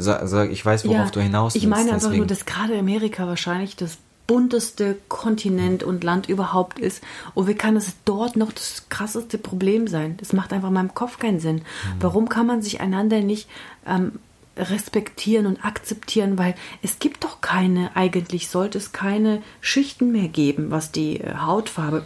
[0.51, 1.63] ich weiß, worauf du hinaus willst.
[1.63, 2.17] Ich meine einfach deswegen.
[2.17, 3.97] nur, dass gerade Amerika wahrscheinlich das
[4.28, 7.04] bunteste Kontinent und Land überhaupt ist.
[7.34, 10.17] Und wie kann es dort noch das krasseste Problem sein?
[10.17, 11.58] Das macht einfach in meinem Kopf keinen Sinn.
[11.58, 11.62] Mhm.
[11.99, 13.47] Warum kann man sich einander nicht
[13.86, 14.13] ähm,
[14.58, 16.38] respektieren und akzeptieren?
[16.39, 21.36] Weil es gibt doch keine, eigentlich sollte es keine Schichten mehr geben, was die äh,
[21.36, 22.06] Hautfarbe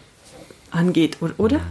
[0.72, 1.62] angeht, oder?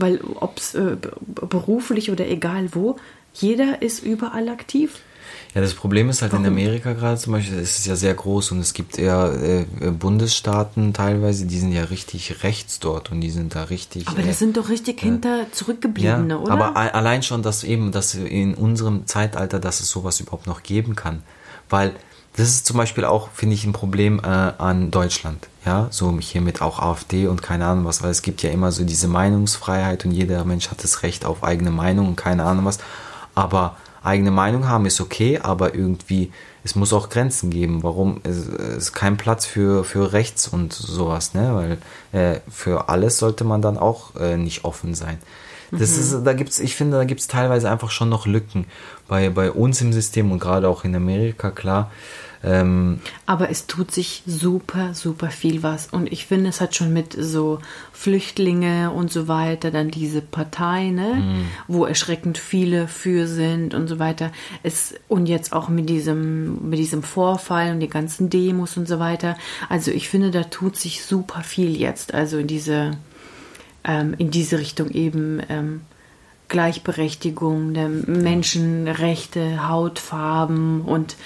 [0.00, 2.96] Weil ob es äh, be- beruflich oder egal wo,
[3.34, 4.98] jeder ist überall aktiv.
[5.54, 6.52] Ja, das Problem ist halt in Warum?
[6.52, 9.90] Amerika gerade zum Beispiel, es ist ja sehr groß und es gibt ja äh, äh,
[9.90, 14.06] Bundesstaaten teilweise, die sind ja richtig rechts dort und die sind da richtig.
[14.08, 16.52] Aber äh, das sind doch richtig hinter zurückgebliebene, oder?
[16.52, 20.94] Aber allein schon, dass eben, dass in unserem Zeitalter, dass es sowas überhaupt noch geben
[20.94, 21.22] kann.
[21.68, 21.92] Weil
[22.40, 25.48] das ist zum Beispiel auch, finde ich, ein Problem äh, an Deutschland.
[25.66, 28.72] Ja, so hier mit auch AfD und keine Ahnung was, weil es gibt ja immer
[28.72, 32.64] so diese Meinungsfreiheit und jeder Mensch hat das Recht auf eigene Meinung und keine Ahnung
[32.64, 32.78] was.
[33.34, 36.32] Aber eigene Meinung haben ist okay, aber irgendwie,
[36.64, 37.82] es muss auch Grenzen geben.
[37.82, 38.22] Warum?
[38.22, 41.78] Es es ist kein Platz für, für rechts und sowas, ne?
[42.12, 45.18] Weil äh, für alles sollte man dann auch äh, nicht offen sein.
[45.72, 48.66] Das ist, da gibt's, ich finde, da gibt's teilweise einfach schon noch Lücken
[49.06, 51.92] bei, bei uns im System und gerade auch in Amerika, klar.
[52.42, 55.88] Ähm, Aber es tut sich super, super viel was.
[55.88, 57.58] Und ich finde, es hat schon mit so
[57.92, 61.44] Flüchtlinge und so weiter, dann diese Partei, ne, Mhm.
[61.68, 64.32] wo erschreckend viele für sind und so weiter.
[64.62, 68.98] Es, und jetzt auch mit diesem, mit diesem Vorfall und die ganzen Demos und so
[68.98, 69.36] weiter.
[69.68, 72.14] Also ich finde, da tut sich super viel jetzt.
[72.14, 72.92] Also in diese,
[73.84, 75.82] ähm, in diese Richtung eben ähm,
[76.48, 81.16] Gleichberechtigung der Menschenrechte, Hautfarben und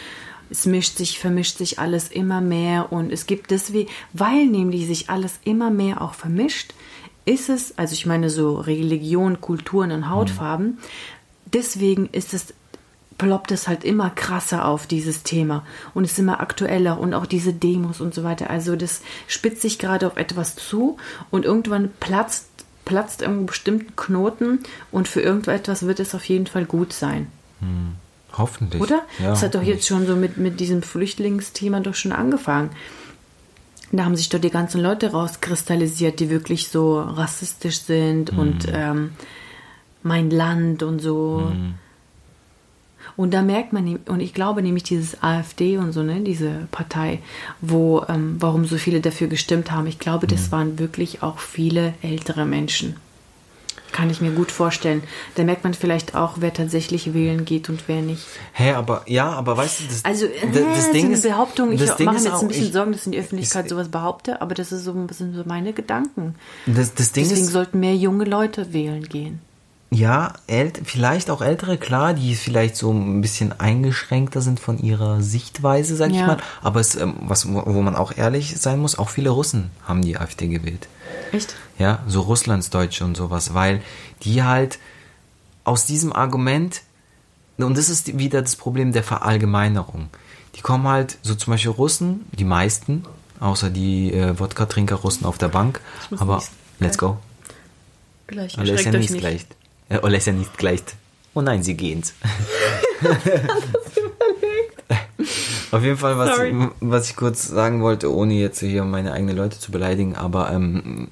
[0.50, 5.10] es mischt sich, vermischt sich alles immer mehr und es gibt deswegen, weil nämlich sich
[5.10, 6.74] alles immer mehr auch vermischt,
[7.24, 10.78] ist es, also ich meine so Religion, Kulturen und Hautfarben,
[11.46, 12.54] deswegen ist es
[13.16, 17.52] ploppt es halt immer krasser auf dieses Thema und ist immer aktueller und auch diese
[17.52, 18.50] Demos und so weiter.
[18.50, 20.96] Also das spitzt sich gerade auf etwas zu
[21.30, 22.48] und irgendwann platzt
[22.84, 24.60] platzt irgendein bestimmten Knoten
[24.92, 27.28] und für irgendetwas wird es auf jeden Fall gut sein.
[28.38, 28.80] Hoffentlich.
[28.82, 29.02] Oder?
[29.18, 32.70] Ja, das hat doch jetzt schon so mit, mit diesem Flüchtlingsthema doch schon angefangen.
[33.92, 38.38] Da haben sich doch die ganzen Leute rauskristallisiert, die wirklich so rassistisch sind Mhm.
[38.38, 39.12] und ähm,
[40.02, 41.50] mein Land und so.
[41.54, 41.74] Mhm.
[43.16, 47.20] Und da merkt man, und ich glaube nämlich dieses AfD und so, ne, diese Partei,
[47.60, 50.30] wo, ähm, warum so viele dafür gestimmt haben, ich glaube, Mhm.
[50.30, 52.96] das waren wirklich auch viele ältere Menschen.
[53.94, 55.04] Kann ich mir gut vorstellen.
[55.36, 58.26] Da merkt man vielleicht auch, wer tatsächlich wählen geht und wer nicht.
[58.52, 61.70] Hä, aber ja, aber weißt du, das, Also, das, das Ding ist Behauptung.
[61.70, 63.88] Ich mache mir jetzt auch, ein bisschen ich- Sorgen, dass in die Öffentlichkeit ich- sowas
[63.88, 66.34] behaupte, aber das ist so ein bisschen so meine Gedanken.
[66.66, 69.40] Das, das Ding Deswegen ist, sollten mehr junge Leute wählen gehen.
[69.94, 70.32] Ja,
[70.84, 76.10] vielleicht auch ältere, klar, die vielleicht so ein bisschen eingeschränkter sind von ihrer Sichtweise, sag
[76.10, 76.26] ich Ja.
[76.26, 76.36] mal.
[76.62, 80.16] Aber es, ähm, was, wo man auch ehrlich sein muss, auch viele Russen haben die
[80.18, 80.88] AfD gewählt.
[81.32, 81.54] Echt?
[81.78, 83.82] Ja, so Russlandsdeutsche und sowas, weil
[84.22, 84.78] die halt
[85.64, 86.82] aus diesem Argument,
[87.58, 90.08] und das ist wieder das Problem der Verallgemeinerung.
[90.56, 93.04] Die kommen halt, so zum Beispiel Russen, die meisten,
[93.40, 95.80] außer die äh, Wodka-Trinker-Russen auf der Bank,
[96.16, 96.50] aber niesen.
[96.80, 97.16] let's go.
[98.26, 98.58] Gleich.
[98.58, 99.18] Alles Erschreckt ja nicht.
[99.18, 99.46] gleich.
[99.88, 100.82] Äh, alles ja nicht gleich.
[101.34, 102.14] Oh nein, sie gehen's.
[105.70, 106.54] Auf jeden Fall, was, Sorry.
[106.80, 111.08] was ich kurz sagen wollte, ohne jetzt hier meine eigenen Leute zu beleidigen, aber ähm,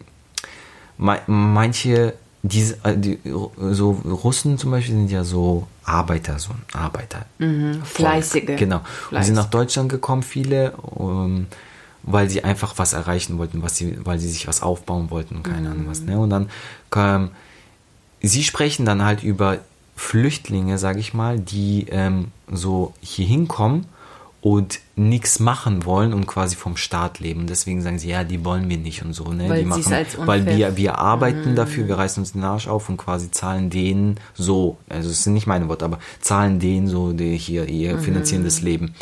[0.99, 7.27] ma- manche, diese, äh, die, so Russen zum Beispiel sind ja so Arbeiter, so Arbeiter.
[7.39, 8.57] Mhm, Fleißige.
[8.57, 8.77] Genau.
[8.79, 9.25] Und Fleiß.
[9.25, 11.47] sie sind nach Deutschland gekommen, viele, ähm,
[12.05, 15.43] weil sie einfach was erreichen wollten, was sie, weil sie sich was aufbauen wollten und
[15.43, 16.01] keine Ahnung was.
[16.03, 16.19] Ne?
[16.19, 16.49] Und dann
[16.91, 17.31] kam,
[18.23, 19.59] sie sprechen dann halt über
[19.97, 23.87] Flüchtlinge, sage ich mal, die ähm, so hier hinkommen
[24.41, 27.47] und nichts machen wollen und quasi vom Staat leben.
[27.47, 29.33] Deswegen sagen sie, ja, die wollen wir nicht und so.
[29.33, 29.49] Ne?
[29.49, 32.89] Weil die machen, als weil wir, wir arbeiten dafür, wir reißen uns den Arsch auf
[32.89, 37.13] und quasi zahlen denen so, also es sind nicht meine Worte, aber zahlen denen so
[37.13, 38.95] die hier ihr finanzierendes Leben.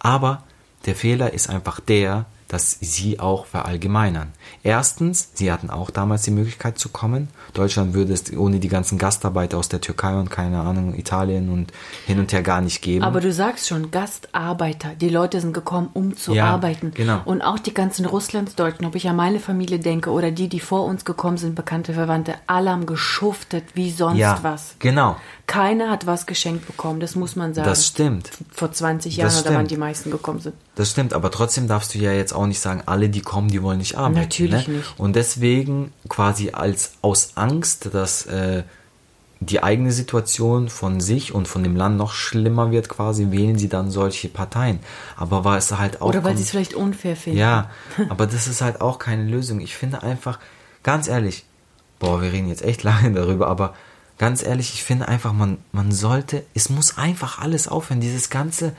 [0.00, 0.42] Aber
[0.86, 4.32] der Fehler ist einfach der, dass sie auch verallgemeinern.
[4.62, 7.28] Erstens, sie hatten auch damals die Möglichkeit zu kommen.
[7.54, 11.72] Deutschland würde es ohne die ganzen Gastarbeiter aus der Türkei und keine Ahnung, Italien und
[12.06, 13.04] hin und her gar nicht geben.
[13.04, 14.90] Aber du sagst schon, Gastarbeiter.
[15.00, 16.92] Die Leute sind gekommen, um zu Ja, arbeiten.
[16.94, 17.20] genau.
[17.24, 20.84] Und auch die ganzen Russlandsdeutschen, ob ich an meine Familie denke oder die, die vor
[20.84, 24.76] uns gekommen sind, bekannte Verwandte, alle haben geschuftet wie sonst ja, was.
[24.78, 25.16] genau.
[25.46, 27.68] Keiner hat was geschenkt bekommen, das muss man sagen.
[27.68, 28.30] Das stimmt.
[28.50, 29.70] Vor 20 Jahren wann stimmt.
[29.70, 30.54] die meisten gekommen sind.
[30.74, 33.62] Das stimmt, aber trotzdem darfst du ja jetzt auch nicht sagen, alle, die kommen, die
[33.62, 34.18] wollen nicht arbeiten.
[34.18, 34.78] Natürlich ne?
[34.78, 34.98] nicht.
[34.98, 38.64] Und deswegen quasi als aus Angst, dass äh,
[39.40, 43.68] die eigene Situation von sich und von dem Land noch schlimmer wird, quasi wählen sie
[43.68, 44.80] dann solche Parteien.
[45.16, 47.38] Aber war es halt auch Oder weil sie es vielleicht unfair finden.
[47.38, 47.70] ja,
[48.08, 49.60] aber das ist halt auch keine Lösung.
[49.60, 50.40] Ich finde einfach,
[50.82, 51.44] ganz ehrlich,
[51.98, 53.74] boah, wir reden jetzt echt lange darüber, aber
[54.18, 58.00] ganz ehrlich, ich finde einfach, man, man sollte, es muss einfach alles aufhören.
[58.00, 58.74] Dieses ganze,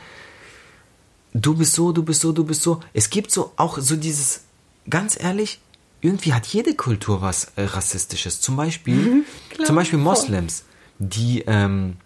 [1.34, 2.82] du bist so, du bist so, du bist so.
[2.94, 4.42] Es gibt so auch so dieses,
[4.90, 5.60] ganz ehrlich,
[6.02, 8.42] irgendwie hat jede Kultur was äh, Rassistisches.
[8.42, 9.26] Zum Beispiel,
[9.66, 10.00] zum Beispiel.
[10.00, 10.64] Moslems,
[11.00, 11.98] die, ähm,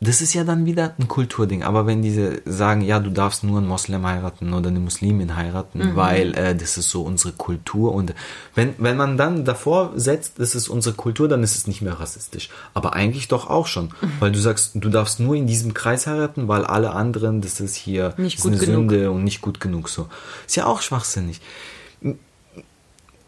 [0.00, 1.64] das ist ja dann wieder ein Kulturding.
[1.64, 5.96] Aber wenn diese sagen, ja, du darfst nur einen Moslem heiraten oder eine Muslimin heiraten,
[5.96, 7.92] weil äh, das ist so unsere Kultur.
[7.92, 8.14] Und
[8.54, 11.98] wenn, wenn man dann davor setzt, das ist unsere Kultur, dann ist es nicht mehr
[11.98, 12.48] rassistisch.
[12.74, 13.90] Aber eigentlich doch auch schon.
[14.20, 17.74] Weil du sagst, du darfst nur in diesem Kreis heiraten, weil alle anderen, das ist
[17.74, 18.90] hier Nicht das ist eine genug.
[18.90, 20.06] Sünde und nicht gut genug so.
[20.46, 21.40] Ist ja auch schwachsinnig.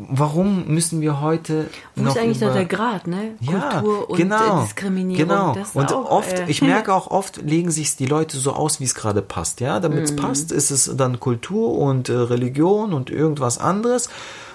[0.09, 3.33] Warum müssen wir heute Wo noch ist eigentlich über- der Grad, ne?
[3.41, 5.29] ja, Kultur und genau, äh, Diskriminierung.
[5.29, 5.55] Genau.
[5.55, 8.53] Das ist und auch, oft, äh, ich merke auch oft, legen sich die Leute so
[8.53, 9.61] aus, wie es gerade passt.
[9.61, 14.09] Ja, damit es passt, ist es dann Kultur und äh, Religion und irgendwas anderes.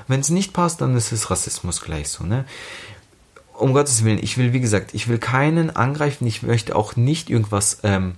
[0.07, 2.23] Wenn es nicht passt, dann ist es Rassismus gleich so.
[2.23, 2.45] Ne?
[3.57, 6.27] Um Gottes Willen, ich will, wie gesagt, ich will keinen angreifen.
[6.27, 8.15] Ich möchte auch nicht irgendwas ähm,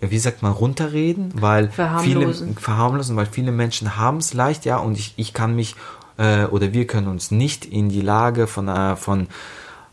[0.00, 2.48] wie sagt man, runterreden, weil Verharmlosen.
[2.48, 5.76] viele verharmlosen, weil viele Menschen haben es leicht, ja, und ich, ich kann mich
[6.18, 9.28] äh, oder wir können uns nicht in die Lage von, äh, von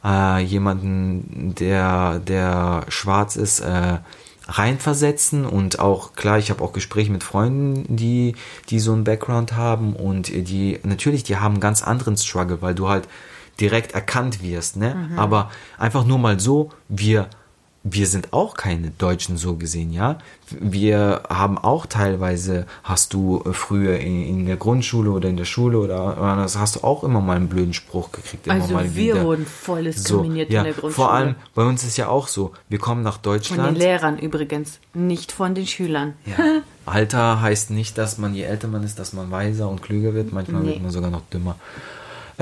[0.03, 3.99] äh, jemanden, der, der schwarz ist, äh,
[4.47, 5.45] reinversetzen.
[5.45, 8.35] Und auch klar, ich habe auch Gespräche mit Freunden, die
[8.69, 9.95] die so einen Background haben.
[9.95, 13.07] Und die natürlich, die haben einen ganz anderen Struggle, weil du halt
[13.59, 15.11] direkt erkannt wirst, ne?
[15.17, 17.27] Aber einfach nur mal so, wir
[17.83, 20.19] wir sind auch keine Deutschen so gesehen, ja.
[20.51, 25.45] Wir haben auch teilweise, hast du äh, früher in, in der Grundschule oder in der
[25.45, 28.45] Schule oder das hast du auch immer mal einen blöden Spruch gekriegt.
[28.45, 29.23] Immer Also mal wir wieder.
[29.25, 30.93] wurden voll so, diskriminiert ja, in der Grundschule.
[30.93, 33.77] Vor allem bei uns ist ja auch so, wir kommen nach von den Deutschland.
[33.77, 36.13] Lehrern übrigens, nicht von den Schülern.
[36.25, 36.61] Ja.
[36.85, 40.33] Alter heißt nicht, dass man je älter man ist, dass man weiser und klüger wird.
[40.33, 40.67] Manchmal Nee.
[40.73, 41.55] wird man sogar noch dümmer.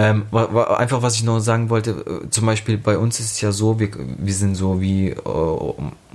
[0.02, 1.92] Ähm, wa- wa- einfach, was ich noch sagen wollte,
[2.26, 5.18] äh, zum Beispiel bei uns ist es ja so, wir, wir sind so wie äh,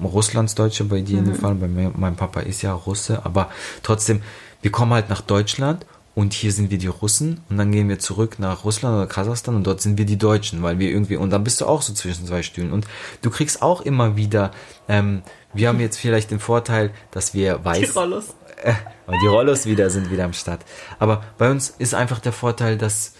[0.02, 3.50] Russlandsdeutsche bei dir in dem Fall, bei mir, mein Papa ist ja Russe, aber
[3.82, 4.22] trotzdem,
[4.62, 7.98] wir kommen halt nach Deutschland und hier sind wir die Russen und dann gehen wir
[7.98, 11.30] zurück nach Russland oder Kasachstan und dort sind wir die Deutschen, weil wir irgendwie, und
[11.30, 12.86] dann bist du auch so zwischen zwei Stühlen und
[13.22, 14.50] du kriegst auch immer wieder,
[14.88, 18.26] ähm, wir haben jetzt vielleicht den Vorteil, dass wir weiß, Rollos.
[18.62, 18.72] äh,
[19.06, 20.60] und die Rollos wieder sind wieder am Start.
[20.98, 23.13] Aber bei uns ist einfach der Vorteil, dass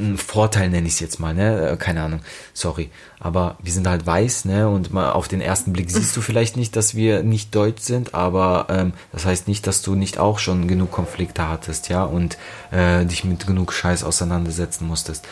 [0.00, 1.70] ein Vorteil nenne ich es jetzt mal, ne?
[1.70, 2.20] Äh, Keine Ahnung,
[2.54, 2.90] sorry.
[3.18, 4.68] Aber wir sind halt weiß, ne?
[4.68, 8.14] Und mal auf den ersten Blick siehst du vielleicht nicht, dass wir nicht deutsch sind,
[8.14, 12.38] aber ähm, das heißt nicht, dass du nicht auch schon genug Konflikte hattest, ja, und
[12.70, 15.26] äh, dich mit genug Scheiß auseinandersetzen musstest.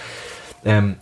[0.65, 0.97] Ähm,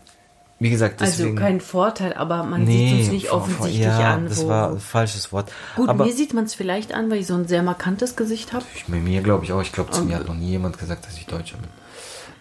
[0.59, 1.37] wie gesagt, deswegen.
[1.37, 4.27] Also kein Vorteil, aber man nee, sieht uns nicht offensichtlich ja, an.
[4.27, 5.53] das war ein falsches Wort.
[5.75, 8.55] Gut, aber mir sieht man es vielleicht an, weil ich so ein sehr markantes Gesicht
[8.55, 8.65] habe.
[8.87, 9.61] Mir glaube ich auch.
[9.61, 11.69] Ich glaube, zu mir hat noch nie jemand gesagt, dass ich Deutscher bin.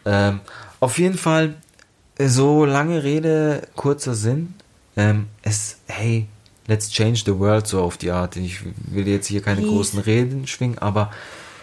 [0.06, 0.40] Ähm,
[0.80, 1.56] auf jeden Fall,
[2.18, 4.54] äh, so lange Rede, kurzer Sinn.
[4.98, 6.28] Ähm, es, hey,
[6.68, 8.36] let's change the world, so auf die Art.
[8.38, 9.74] Ich will jetzt hier keine Please.
[9.74, 11.12] großen Reden schwingen, aber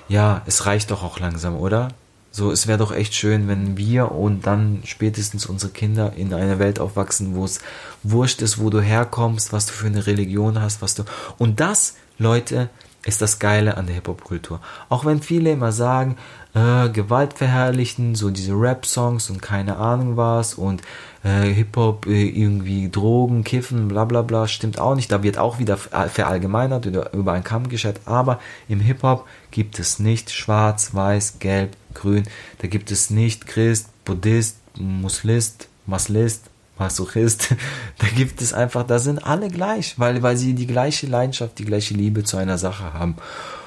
[0.08, 1.88] ja, es reicht doch auch langsam, oder?
[2.34, 6.58] So, es wäre doch echt schön, wenn wir und dann spätestens unsere Kinder in einer
[6.58, 7.60] Welt aufwachsen, wo es
[8.02, 11.04] wurscht ist, wo du herkommst, was du für eine Religion hast, was du.
[11.36, 12.70] Und das, Leute,
[13.04, 14.60] ist das Geile an der Hip-Hop-Kultur.
[14.88, 16.16] Auch wenn viele immer sagen,
[16.54, 20.82] äh, Gewalt verherrlichen, so diese Rap-Songs und keine Ahnung was und
[21.24, 25.10] äh, Hip-Hop äh, irgendwie Drogen, Kiffen, bla bla bla, stimmt auch nicht.
[25.10, 28.00] Da wird auch wieder ver- verallgemeinert oder über einen Kamm geschert.
[28.04, 28.38] Aber
[28.68, 32.24] im Hip-Hop gibt es nicht schwarz, weiß, gelb, grün.
[32.58, 37.54] Da gibt es nicht Christ, Buddhist, Muslist, Maslist, Masochist.
[37.98, 41.64] Da gibt es einfach, da sind alle gleich, weil, weil sie die gleiche Leidenschaft, die
[41.64, 43.16] gleiche Liebe zu einer Sache haben.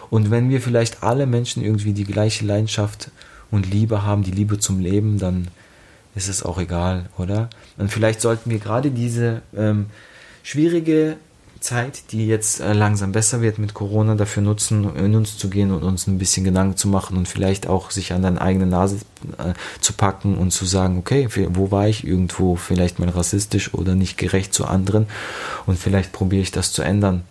[0.10, 3.12] Und wenn wir vielleicht alle Menschen irgendwie die gleiche Leidenschaft
[3.52, 5.48] und Liebe haben, die Liebe zum Leben, dann
[6.16, 7.50] ist es auch egal, oder?
[7.78, 9.88] Und vielleicht sollten wir gerade diese ähm,
[10.44, 11.18] schwierige
[11.60, 15.72] Zeit, die jetzt äh, langsam besser wird mit Corona, dafür nutzen, in uns zu gehen
[15.72, 18.98] und uns ein bisschen Gedanken zu machen und vielleicht auch sich an deine eigene Nase
[19.38, 23.96] äh, zu packen und zu sagen, okay, wo war ich irgendwo vielleicht mal rassistisch oder
[23.96, 25.08] nicht gerecht zu anderen
[25.66, 27.24] und vielleicht probiere ich das zu ändern.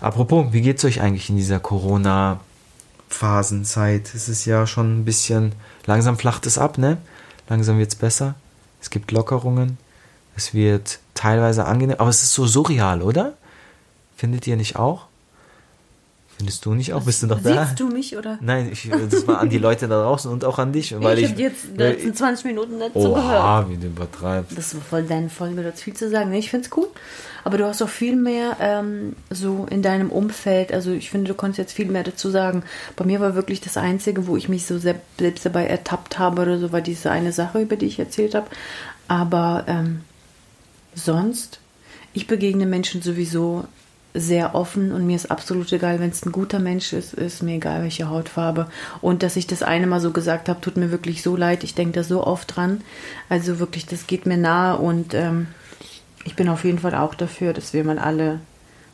[0.00, 4.12] Apropos, wie geht's euch eigentlich in dieser Corona-Phasenzeit?
[4.14, 5.52] Es ist ja schon ein bisschen,
[5.86, 6.98] langsam flacht es ab, ne?
[7.48, 8.34] Langsam wird's besser.
[8.80, 9.78] Es gibt Lockerungen.
[10.36, 13.34] Es wird teilweise angenehm, aber es ist so surreal, oder?
[14.16, 15.06] Findet ihr nicht auch?
[16.36, 17.04] Findest du nicht auch?
[17.04, 17.66] Bist du noch da?
[17.66, 18.38] Siehst du mich oder?
[18.40, 21.24] Nein, ich, das war an die Leute da draußen und auch an dich, weil ich
[21.24, 21.30] ich.
[21.30, 23.24] habe jetzt die letzten 20 Minuten nicht so gehört.
[23.24, 24.58] Oha, wie du übertreibst.
[24.58, 26.32] Das war voll deine Folge, hast viel zu sagen.
[26.32, 26.88] Ich finde es cool.
[27.44, 30.72] Aber du hast auch viel mehr ähm, so in deinem Umfeld.
[30.72, 32.62] Also ich finde, du konntest jetzt viel mehr dazu sagen.
[32.96, 36.42] Bei mir war wirklich das Einzige, wo ich mich so sel- selbst dabei ertappt habe
[36.42, 38.46] oder so, war diese eine Sache, über die ich erzählt habe.
[39.08, 40.02] Aber ähm,
[40.94, 41.58] sonst,
[42.12, 43.64] ich begegne Menschen sowieso
[44.14, 47.54] sehr offen und mir ist absolut egal, wenn es ein guter Mensch ist, ist mir
[47.54, 48.68] egal, welche Hautfarbe.
[49.00, 51.64] Und dass ich das eine mal so gesagt habe, tut mir wirklich so leid.
[51.64, 52.82] Ich denke da so oft dran.
[53.30, 55.46] Also wirklich, das geht mir nahe und ähm,
[56.24, 58.40] ich bin auf jeden Fall auch dafür, dass wir mal alle,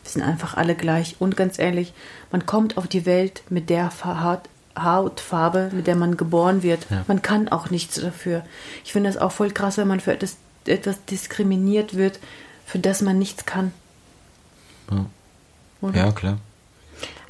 [0.02, 1.16] wir sind einfach alle gleich.
[1.18, 1.92] Und ganz ehrlich,
[2.32, 4.40] man kommt auf die Welt mit der Fa- Haut,
[4.78, 6.86] Hautfarbe, mit der man geboren wird.
[6.90, 7.04] Ja.
[7.08, 8.42] Man kann auch nichts dafür.
[8.84, 10.36] Ich finde das auch voll krass, wenn man für etwas,
[10.66, 12.18] etwas diskriminiert wird,
[12.64, 13.72] für das man nichts kann.
[14.90, 15.90] Ja.
[15.92, 16.38] Ja, klar.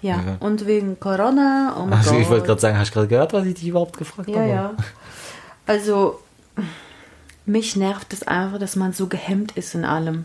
[0.01, 0.37] Ja, Ja.
[0.41, 3.55] und wegen Corona, oh Also, ich wollte gerade sagen, hast du gerade gehört, was ich
[3.55, 4.49] dich überhaupt gefragt Ja, habe?
[4.49, 4.75] ja.
[5.67, 6.21] Also,
[7.49, 10.25] mich nervt es einfach, dass man so gehemmt ist in allem.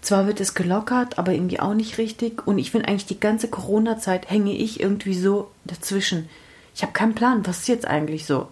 [0.00, 2.46] Zwar wird es gelockert, aber irgendwie auch nicht richtig.
[2.46, 6.28] Und ich finde eigentlich, die ganze Corona-Zeit hänge ich irgendwie so dazwischen.
[6.74, 8.48] Ich habe keinen Plan, was ist jetzt eigentlich so?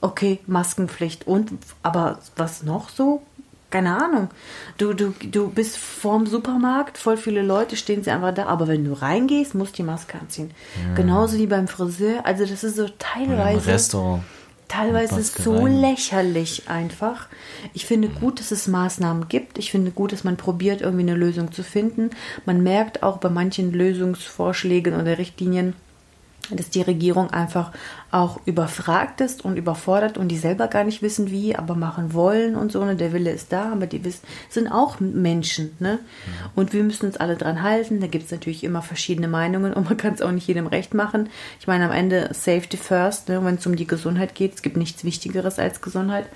[0.00, 1.50] Okay, Maskenpflicht und,
[1.82, 3.22] aber was noch so?
[3.70, 4.28] keine Ahnung.
[4.78, 8.84] Du, du, du bist vorm Supermarkt, voll viele Leute stehen sie einfach da, aber wenn
[8.84, 10.52] du reingehst, musst du die Maske anziehen.
[10.76, 10.94] Ja.
[10.94, 12.24] Genauso wie beim Friseur.
[12.24, 13.68] Also das ist so teilweise.
[13.68, 14.22] Im Restaurant.
[14.68, 15.80] Teilweise ist es so rein.
[15.80, 17.26] lächerlich einfach.
[17.72, 19.58] Ich finde gut, dass es Maßnahmen gibt.
[19.58, 22.10] Ich finde gut, dass man probiert, irgendwie eine Lösung zu finden.
[22.44, 25.74] Man merkt auch bei manchen Lösungsvorschlägen oder Richtlinien,
[26.50, 27.72] dass die Regierung einfach
[28.10, 32.56] auch überfragt ist und überfordert und die selber gar nicht wissen, wie, aber machen wollen
[32.56, 32.84] und so.
[32.84, 32.96] Ne?
[32.96, 35.76] Der Wille ist da, aber die wissen, sind auch Menschen.
[35.78, 35.98] Ne?
[36.54, 38.00] Und wir müssen uns alle dran halten.
[38.00, 40.94] Da gibt es natürlich immer verschiedene Meinungen und man kann es auch nicht jedem recht
[40.94, 41.28] machen.
[41.60, 43.44] Ich meine, am Ende Safety first, ne?
[43.44, 44.54] wenn es um die Gesundheit geht.
[44.54, 46.26] Es gibt nichts Wichtigeres als Gesundheit.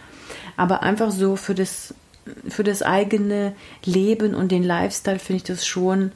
[0.57, 1.95] Aber einfach so für das,
[2.49, 6.13] für das eigene Leben und den Lifestyle finde ich das schon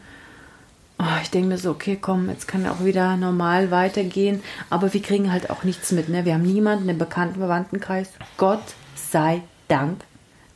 [0.99, 4.43] oh, ich denke mir so, okay, komm, jetzt kann auch wieder normal weitergehen.
[4.71, 6.09] Aber wir kriegen halt auch nichts mit.
[6.09, 6.25] Ne?
[6.25, 8.63] Wir haben niemanden im bekannten Verwandtenkreis, Gott
[8.95, 10.01] sei Dank,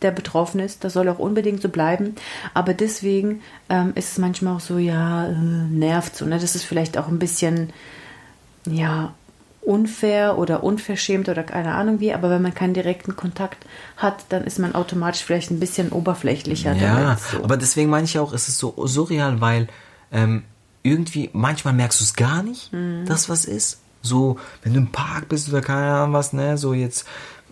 [0.02, 0.84] der betroffen ist.
[0.84, 2.14] Das soll auch unbedingt so bleiben.
[2.54, 6.24] Aber deswegen ähm, ist es manchmal auch so, ja, äh, nervt so.
[6.24, 6.38] Ne?
[6.38, 7.70] Das ist vielleicht auch ein bisschen,
[8.66, 9.14] ja,
[9.62, 13.66] unfair oder unverschämt oder keine Ahnung wie, aber wenn man keinen direkten Kontakt
[13.98, 16.74] hat, dann ist man automatisch vielleicht ein bisschen oberflächlicher.
[16.74, 17.44] Ja, so.
[17.44, 19.68] aber deswegen meine ich auch, es ist so surreal, weil
[20.12, 20.44] ähm,
[20.82, 23.04] irgendwie, manchmal merkst du es gar nicht, mhm.
[23.06, 23.80] dass was ist.
[24.02, 27.06] So, wenn du im Park bist oder keine Ahnung was, ne, so jetzt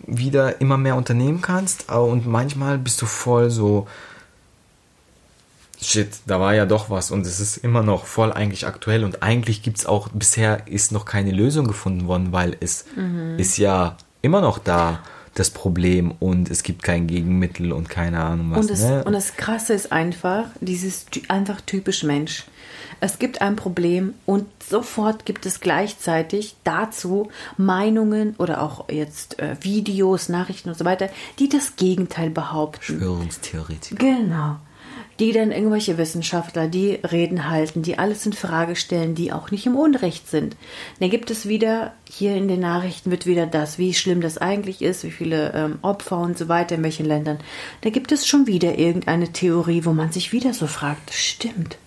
[0.07, 3.87] wieder immer mehr unternehmen kannst, und manchmal bist du voll so,
[5.81, 9.21] shit, da war ja doch was und es ist immer noch voll eigentlich aktuell und
[9.21, 13.37] eigentlich gibt es auch, bisher ist noch keine Lösung gefunden worden, weil es mhm.
[13.37, 15.01] ist ja immer noch da
[15.39, 18.59] das Problem und es gibt kein Gegenmittel und keine Ahnung was.
[18.59, 19.03] Und das, ne?
[19.03, 22.45] und das Krasse ist einfach, dieses einfach typisch Mensch.
[23.01, 29.55] Es gibt ein Problem und sofort gibt es gleichzeitig dazu Meinungen oder auch jetzt äh,
[29.61, 31.09] Videos, Nachrichten und so weiter,
[31.39, 32.83] die das Gegenteil behaupten.
[32.83, 33.95] Verschwörungstheoretiker.
[33.95, 34.57] Genau
[35.19, 39.65] die dann irgendwelche Wissenschaftler, die Reden halten, die alles in Frage stellen, die auch nicht
[39.65, 40.55] im Unrecht sind.
[40.99, 44.81] Dann gibt es wieder, hier in den Nachrichten wird wieder das, wie schlimm das eigentlich
[44.81, 47.39] ist, wie viele ähm, Opfer und so weiter, in welchen Ländern.
[47.81, 51.77] Da gibt es schon wieder irgendeine Theorie, wo man sich wieder so fragt, stimmt.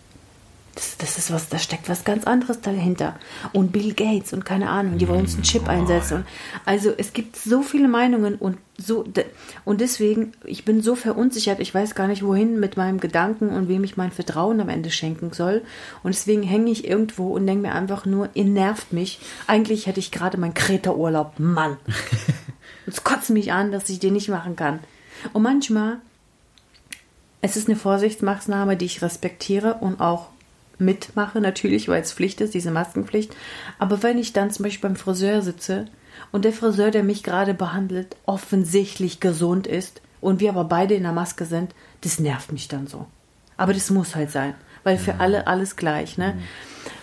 [0.74, 3.18] Das, das ist was, da steckt was ganz anderes dahinter.
[3.52, 6.24] Und Bill Gates und keine Ahnung, die wollen uns einen Chip einsetzen.
[6.64, 9.04] also es gibt so viele Meinungen und so
[9.64, 13.68] und deswegen, ich bin so verunsichert, ich weiß gar nicht, wohin mit meinem Gedanken und
[13.68, 15.62] wem ich mein Vertrauen am Ende schenken soll.
[16.02, 19.20] Und deswegen hänge ich irgendwo und denke mir einfach nur, ihr nervt mich.
[19.46, 21.38] Eigentlich hätte ich gerade meinen Kreta-Urlaub.
[21.38, 21.76] Mann.
[22.86, 24.80] Es kotzt mich an, dass ich den nicht machen kann.
[25.32, 25.98] Und manchmal,
[27.40, 30.28] es ist eine Vorsichtsmaßnahme, die ich respektiere und auch
[30.84, 33.34] mitmache, natürlich, weil es Pflicht ist, diese Maskenpflicht.
[33.78, 35.86] Aber wenn ich dann zum Beispiel beim Friseur sitze
[36.30, 41.02] und der Friseur, der mich gerade behandelt, offensichtlich gesund ist und wir aber beide in
[41.02, 43.06] der Maske sind, das nervt mich dann so.
[43.56, 44.54] Aber das muss halt sein,
[44.84, 46.34] weil für alle alles gleich, ne?
[46.34, 46.42] Mhm.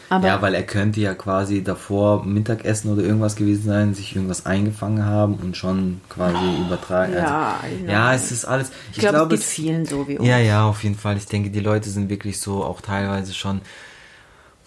[0.10, 4.48] Aber ja, weil er könnte ja quasi davor Mittagessen oder irgendwas gewesen sein, sich irgendwas
[4.48, 7.14] eingefangen haben und schon quasi übertragen.
[7.14, 8.72] Ja, also, ja, es ist alles.
[8.90, 10.28] Ich, ich glaube, glaub, es geht vielen so wie uns.
[10.28, 11.16] Ja, ja, auf jeden Fall.
[11.18, 13.62] Ich denke, die Leute sind wirklich so auch teilweise schon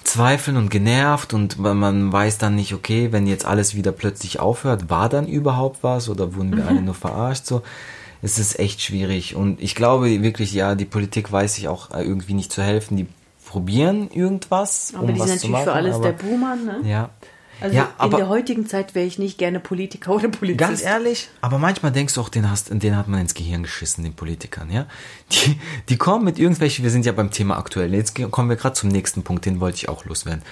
[0.05, 4.91] zweifeln und genervt und man weiß dann nicht, okay, wenn jetzt alles wieder plötzlich aufhört,
[4.91, 6.69] war dann überhaupt was oder wurden wir mhm.
[6.69, 7.63] alle nur verarscht so?
[8.21, 12.35] Es ist echt schwierig und ich glaube wirklich, ja, die Politik weiß sich auch irgendwie
[12.35, 12.97] nicht zu helfen.
[12.97, 13.09] Die
[13.53, 14.95] probieren irgendwas.
[14.95, 16.81] Aber um die sind natürlich machen, für alles aber, der Boomer, ne?
[16.85, 17.11] Ja.
[17.61, 20.59] Also ja, in der heutigen Zeit wäre ich nicht gerne Politiker oder Polizist.
[20.59, 24.03] Ganz ehrlich, aber manchmal denkst du auch, den, hast, den hat man ins Gehirn geschissen,
[24.03, 24.87] den Politikern, ja?
[25.31, 28.75] Die, die kommen mit irgendwelchen, wir sind ja beim Thema aktuell, jetzt kommen wir gerade
[28.75, 30.43] zum nächsten Punkt, den wollte ich auch loswerden.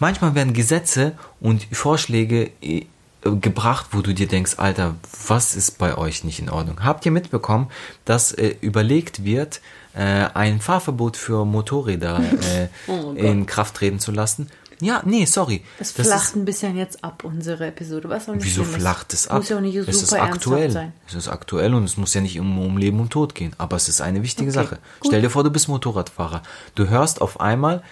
[0.00, 2.84] Manchmal werden Gesetze und Vorschläge äh,
[3.22, 4.96] gebracht, wo du dir denkst, Alter,
[5.28, 6.82] was ist bei euch nicht in Ordnung?
[6.82, 7.68] Habt ihr mitbekommen,
[8.04, 9.60] dass äh, überlegt wird,
[9.98, 14.48] ein Fahrverbot für Motorräder äh, oh in Kraft treten zu lassen.
[14.80, 15.62] Ja, nee, sorry.
[15.78, 18.08] Es das flacht ist, ein bisschen jetzt ab, unsere Episode.
[18.08, 19.38] Was auch nicht Wieso flacht es ab?
[19.38, 20.70] Muss ja auch nicht super es ist aktuell.
[20.70, 20.92] Sein.
[21.06, 23.52] Es ist aktuell und es muss ja nicht um, um Leben und Tod gehen.
[23.58, 24.78] Aber es ist eine wichtige okay, Sache.
[25.00, 25.08] Gut.
[25.08, 26.42] Stell dir vor, du bist Motorradfahrer.
[26.74, 27.82] Du hörst auf einmal,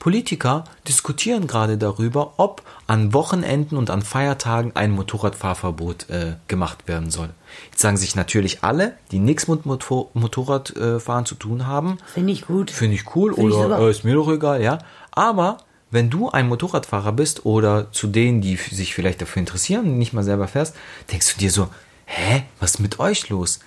[0.00, 7.10] Politiker diskutieren gerade darüber, ob an Wochenenden und an Feiertagen ein Motorradfahrverbot äh, gemacht werden
[7.10, 7.28] soll.
[7.70, 11.98] Jetzt sagen sich natürlich alle, die nichts mit Motor Motorradfahren zu tun haben.
[12.06, 12.70] Finde ich gut.
[12.70, 14.78] Finde ich cool Find oder ich äh, ist mir doch egal, ja.
[15.10, 15.58] Aber
[15.90, 20.14] wenn du ein Motorradfahrer bist oder zu denen, die sich vielleicht dafür interessieren und nicht
[20.14, 20.74] mal selber fährst,
[21.12, 21.68] denkst du dir so,
[22.06, 23.60] hä, was ist mit euch los?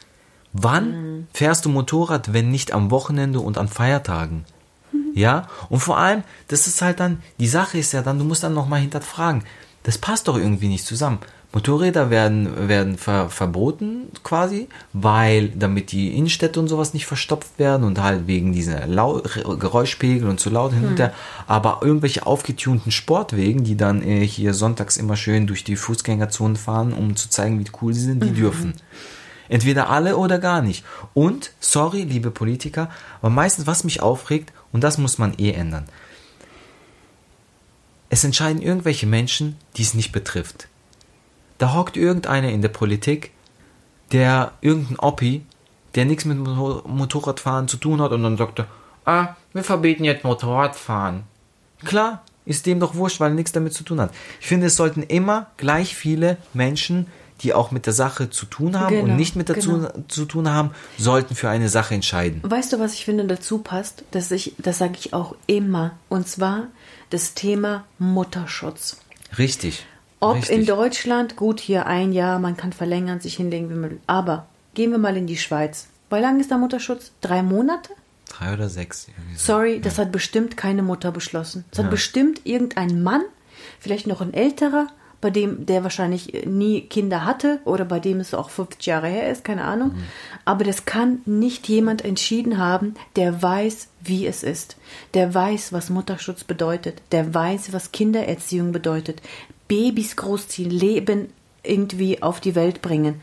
[0.52, 1.28] Wann mhm.
[1.32, 4.46] fährst du Motorrad, wenn nicht am Wochenende und an Feiertagen?
[5.14, 8.44] Ja, und vor allem, das ist halt dann, die Sache ist ja dann, du musst
[8.44, 9.44] dann nochmal hinterfragen,
[9.84, 11.20] das passt doch irgendwie nicht zusammen.
[11.54, 17.84] Motorräder werden, werden ver, verboten quasi, weil damit die Innenstädte und sowas nicht verstopft werden
[17.84, 21.14] und halt wegen dieser Lau Geräuschpegel und zu laut hin und her.
[21.46, 26.92] Aber irgendwelche aufgetunten Sportwegen, die dann äh, hier sonntags immer schön durch die Fußgängerzonen fahren,
[26.92, 28.74] um zu zeigen, wie cool sie sind, die dürfen.
[29.48, 30.84] Entweder alle oder gar nicht.
[31.14, 32.90] Und, sorry, liebe Politiker,
[33.22, 35.86] aber meistens, was mich aufregt, und das muss man eh ändern.
[38.10, 40.68] Es entscheiden irgendwelche Menschen, die es nicht betrifft.
[41.58, 43.32] Da hockt irgendeiner in der Politik,
[44.12, 45.46] der irgendein Oppi,
[45.96, 48.68] der nichts mit Motor Motorradfahren zu tun hat, und dann sagt er,
[49.06, 51.24] ah, wir verbieten jetzt Motorradfahren.
[51.86, 54.14] Klar, ist dem doch wurscht, weil er nichts damit zu tun hat.
[54.42, 57.08] Ich finde, es sollten immer gleich viele Menschen,
[57.44, 59.90] die auch mit der Sache zu tun haben Genau, und nicht mit dazu genau.
[60.08, 62.42] zu tun haben, sollten für eine Sache entscheiden.
[62.44, 64.04] Weißt du, was ich finde dazu passt?
[64.12, 65.92] Dass ich, das sage ich auch immer.
[66.10, 66.68] Und zwar
[67.10, 68.98] das Thema Mutterschutz.
[69.38, 69.86] Richtig.
[70.20, 70.58] Ob Richtig.
[70.58, 74.00] in Deutschland, gut, hier ein Jahr, man kann verlängern, sich hinlegen, wie man will.
[74.08, 75.88] Aber gehen wir mal in die Schweiz.
[76.10, 77.12] Wie lange ist der Mutterschutz?
[77.22, 77.90] Drei Monate?
[78.30, 79.08] Drei oder sechs.
[79.36, 79.54] so.
[79.54, 81.66] Sorry, das hat bestimmt keine Mutter beschlossen.
[81.72, 83.22] Das hat bestimmt irgendein Mann,
[83.80, 84.88] vielleicht noch ein älterer,
[85.24, 89.32] bei dem der wahrscheinlich nie Kinder hatte oder bei dem es auch 50 Jahre her
[89.32, 89.96] ist, keine Ahnung.
[90.44, 94.76] Aber das kann nicht jemand entschieden haben, der weiß, wie es ist.
[95.14, 97.02] Der weiß, was Mutterschutz bedeutet.
[97.14, 99.22] Der weiß, was Kindererziehung bedeutet.
[99.70, 101.30] Babys großziehen, Leben
[101.64, 103.22] irgendwie auf die Welt bringen.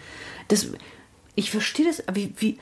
[0.48, 0.68] Das,
[1.34, 2.58] ich verstehe das, wie, wie,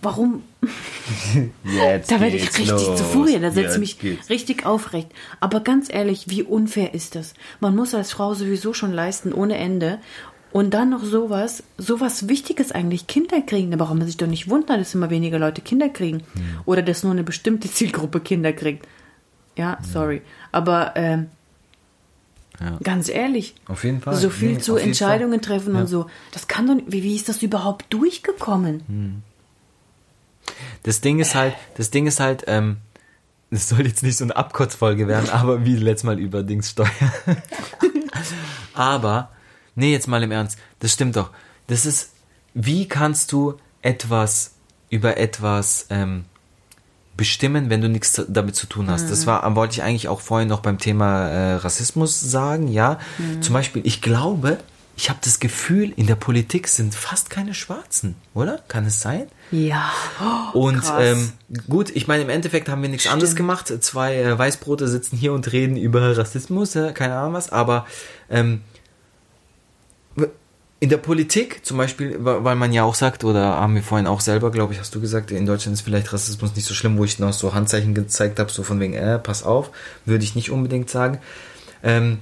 [0.00, 0.42] warum
[1.64, 2.96] Jetzt da werde ich richtig los.
[2.98, 4.30] zu Furie, da setze ich mich geht's.
[4.30, 5.08] richtig aufrecht.
[5.40, 7.34] Aber ganz ehrlich, wie unfair ist das?
[7.60, 9.98] Man muss als Frau sowieso schon leisten ohne Ende.
[10.52, 13.70] Und dann noch sowas, sowas Wichtiges eigentlich, Kinder kriegen.
[13.70, 16.18] Da braucht man sich doch nicht wundern, dass immer weniger Leute Kinder kriegen.
[16.34, 16.42] Hm.
[16.66, 18.86] Oder dass nur eine bestimmte Zielgruppe Kinder kriegt.
[19.56, 20.20] Ja, sorry.
[20.52, 21.28] Aber ähm,
[22.60, 22.78] Ja.
[22.82, 24.14] ganz ehrlich, Auf jeden Fall.
[24.14, 25.80] so viel Nee, zu Entscheidungen treffen Ja.
[25.80, 26.06] und so.
[26.32, 29.22] Das kann doch, wie, wie ist das überhaupt durchgekommen?
[30.82, 32.78] Das Ding ist halt, das Ding ist halt, ähm,
[33.50, 36.88] das soll jetzt nicht so eine Abkurzfolge werden, aber wie letztes Mal über Dings Steuer.
[38.74, 39.30] aber,
[39.74, 41.30] nee, jetzt mal im Ernst, das stimmt doch.
[41.66, 42.10] Das ist,
[42.54, 44.54] wie kannst du etwas
[44.90, 46.24] über etwas ähm,
[47.16, 49.10] bestimmen, wenn du nichts damit zu tun hast?
[49.10, 52.98] Das war, wollte ich eigentlich auch vorhin noch beim Thema äh, Rassismus sagen, ja.
[53.40, 54.58] Zum Beispiel, ich glaube,
[54.96, 58.60] ich habe das Gefühl, in der Politik sind fast keine Schwarzen, oder?
[58.68, 59.26] Kann es sein?
[59.50, 59.90] Ja.
[60.52, 61.00] Und Krass.
[61.00, 61.32] ähm,
[61.68, 63.72] gut, ich meine, im Endeffekt haben wir nichts anderes gemacht.
[63.82, 67.86] Zwei äh, Weißbrote sitzen hier und reden über Rassismus, ja, keine Ahnung was, aber
[68.30, 68.60] ähm,
[70.82, 74.20] in der Politik zum Beispiel, weil man ja auch sagt, oder haben wir vorhin auch
[74.20, 77.04] selber, glaube ich, hast du gesagt, in Deutschland ist vielleicht Rassismus nicht so schlimm, wo
[77.04, 79.70] ich noch so Handzeichen gezeigt habe, so von wegen, äh, pass auf,
[80.06, 81.20] würde ich nicht unbedingt sagen.
[81.84, 82.18] Ähm,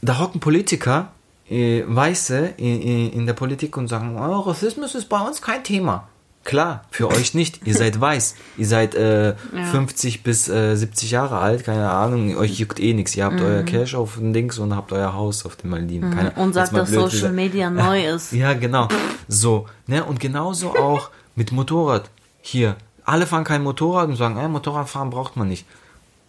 [0.00, 1.12] da hocken Politiker,
[1.52, 6.08] äh, Weiße in, in, der Politik und sagen, oh, Rassismus ist bei uns kein Thema.
[6.44, 7.66] Klar, für euch nicht.
[7.66, 8.34] Ihr seid weiß.
[8.58, 9.34] Ihr seid äh,
[9.70, 12.36] 50 bis äh, 70 Jahre alt, keine Ahnung.
[12.36, 13.14] Euch juckt eh nichts.
[13.14, 16.10] Ihr habt euer Cash auf den Dings und habt euer Haus auf den Maldiven.
[16.10, 17.34] Keine, Und sagt, dass Social gesagt.
[17.34, 18.32] Media neu ist.
[18.32, 18.88] Ja, genau.
[19.28, 20.04] So, ne?
[20.04, 22.10] Und genauso auch mit Motorrad.
[22.40, 22.74] Hier,
[23.04, 25.64] alle fahren kein Motorrad und sagen, äh, Motorradfahren braucht man nicht.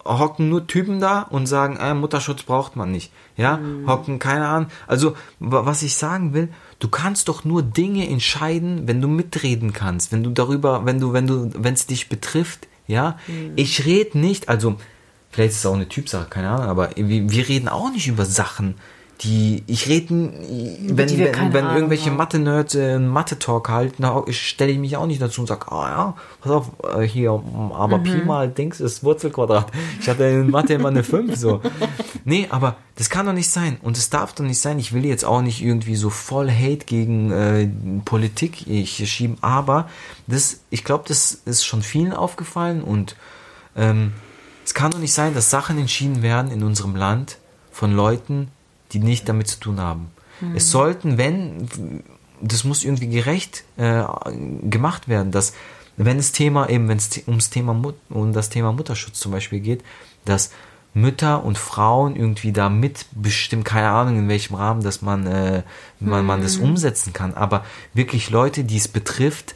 [0.05, 3.11] Hocken nur Typen da und sagen, äh, Mutterschutz braucht man nicht.
[3.37, 4.69] Ja, hocken keine Ahnung.
[4.87, 6.49] Also, wa- was ich sagen will,
[6.79, 11.13] du kannst doch nur Dinge entscheiden, wenn du mitreden kannst, wenn du darüber, wenn du,
[11.13, 13.17] wenn du, wenn es dich betrifft, ja.
[13.55, 14.75] Ich rede nicht, also,
[15.31, 18.25] vielleicht ist es auch eine Typsache, keine Ahnung, aber wir, wir reden auch nicht über
[18.25, 18.75] Sachen,
[19.23, 22.11] die, ich rede, wenn, die wenn, wenn Ahnung irgendwelche.
[22.11, 25.89] Mathe-Nerds äh, einen Mathe-Talk halten, da stelle ich mich auch nicht dazu und sage, ah
[25.89, 27.31] ja, pass auf, äh, hier,
[27.73, 28.27] aber Pi Mhm.
[28.27, 29.67] mal Dings ist Wurzelquadrat.
[29.99, 31.61] Ich hatte in Mathe immer eine 5, so.
[32.25, 33.77] Nee, aber das kann doch nicht sein.
[33.81, 34.77] Und es darf doch nicht sein.
[34.79, 37.67] Ich will jetzt auch nicht irgendwie so voll Hate gegen äh,
[38.05, 39.89] Politik ich schieben, aber
[40.27, 43.15] das, ich glaube, das ist schon vielen aufgefallen und
[43.75, 44.13] ähm,
[44.65, 47.37] es kann doch nicht sein, dass Sachen entschieden werden in unserem Land
[47.71, 48.49] von Leuten,
[48.93, 50.11] die nicht damit zu tun haben.
[50.55, 51.69] Es sollten, wenn,
[52.41, 54.03] das muss irgendwie gerecht äh,
[54.63, 55.53] gemacht werden, dass
[55.95, 59.59] wenn es Thema eben, wenn es ums Thema Mut, um das Thema Mutterschutz zum Beispiel
[59.59, 59.83] geht,
[60.25, 60.51] dass
[60.95, 65.63] Mütter und Frauen irgendwie da mitbestimmen, keine Ahnung in welchem Rahmen, dass man, äh,
[65.99, 67.63] man, man das umsetzen kann, aber
[67.93, 69.55] wirklich Leute, die es betrifft,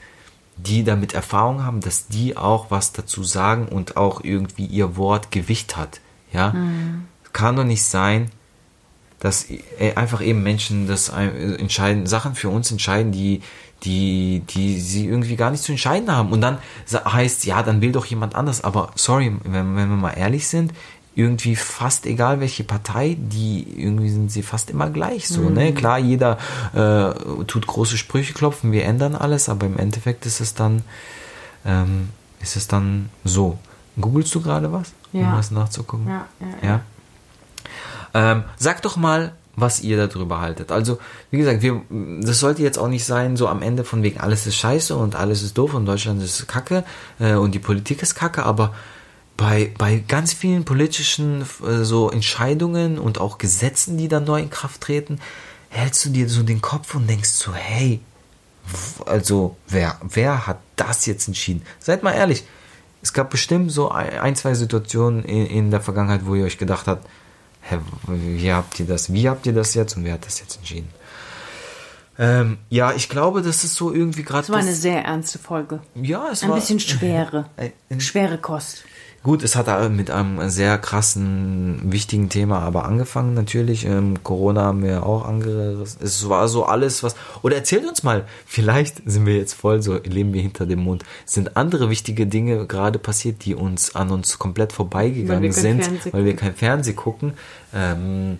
[0.57, 5.31] die damit Erfahrung haben, dass die auch was dazu sagen und auch irgendwie ihr Wort
[5.31, 6.01] Gewicht hat.
[6.33, 6.53] Ja,
[7.31, 8.31] kann doch nicht sein,
[9.19, 13.41] dass äh, einfach eben Menschen das entscheiden, Sachen für uns entscheiden, die,
[13.83, 16.31] die, die sie irgendwie gar nicht zu entscheiden haben.
[16.31, 16.59] Und dann
[16.91, 18.63] heißt, ja, dann will doch jemand anders.
[18.63, 20.73] Aber sorry, wenn, wenn wir mal ehrlich sind,
[21.17, 25.73] irgendwie fast egal welche Partei, die irgendwie sind sie fast immer gleich so, ne?
[25.73, 26.37] Klar, jeder
[26.75, 30.83] äh, tut große Sprüche klopfen, wir ändern alles, aber im Endeffekt ist es dann,
[31.65, 32.09] ähm,
[32.39, 33.57] ist es dann so.
[33.99, 34.93] Googlest du gerade was?
[35.11, 35.31] Ja.
[35.31, 36.07] Um was nachzugucken?
[36.07, 36.81] Ja, ja, ja.
[38.13, 40.71] Ähm, sag doch mal, was ihr darüber haltet.
[40.71, 40.99] Also,
[41.31, 41.81] wie gesagt, wir,
[42.21, 45.15] das sollte jetzt auch nicht sein, so am Ende von wegen alles ist scheiße und
[45.15, 46.83] alles ist doof und Deutschland ist kacke
[47.19, 48.75] äh, und die Politik ist kacke, aber
[49.35, 54.51] bei, bei ganz vielen politischen äh, so Entscheidungen und auch Gesetzen, die dann neu in
[54.51, 55.19] Kraft treten,
[55.69, 57.99] hältst du dir so den Kopf und denkst so, hey,
[59.07, 61.63] also wer, wer hat das jetzt entschieden?
[61.79, 62.43] Seid mal ehrlich,
[63.01, 66.57] es gab bestimmt so ein, ein, zwei Situationen in, in der Vergangenheit, wo ihr euch
[66.57, 67.07] gedacht habt,
[67.69, 70.57] hä, wie habt ihr das, wie habt ihr das jetzt und wer hat das jetzt
[70.57, 70.89] entschieden?
[72.19, 74.41] Ähm, ja, ich glaube, das ist so irgendwie gerade.
[74.41, 75.81] Das war eine sehr ernste Folge.
[75.95, 77.45] ja, es Ein war bisschen schwere.
[77.57, 78.83] Äh, äh, Schwere Kost.
[79.27, 83.85] Gut, es hat äh, mit einem sehr krassen, wichtigen Thema aber angefangen natürlich.
[83.85, 85.99] Ähm, Corona haben wir auch angerissen.
[86.01, 87.13] Es war so alles, was.
[87.41, 91.03] Oder erzählt uns mal, vielleicht sind wir jetzt voll so, leben wir hinter dem Mond.
[91.25, 96.13] Sind andere wichtige Dinge gerade passiert, die uns an uns komplett Weil vorbeigegangen kein sind,
[96.13, 97.33] weil wir kein Fernsehen gucken.
[97.75, 98.37] Ähm,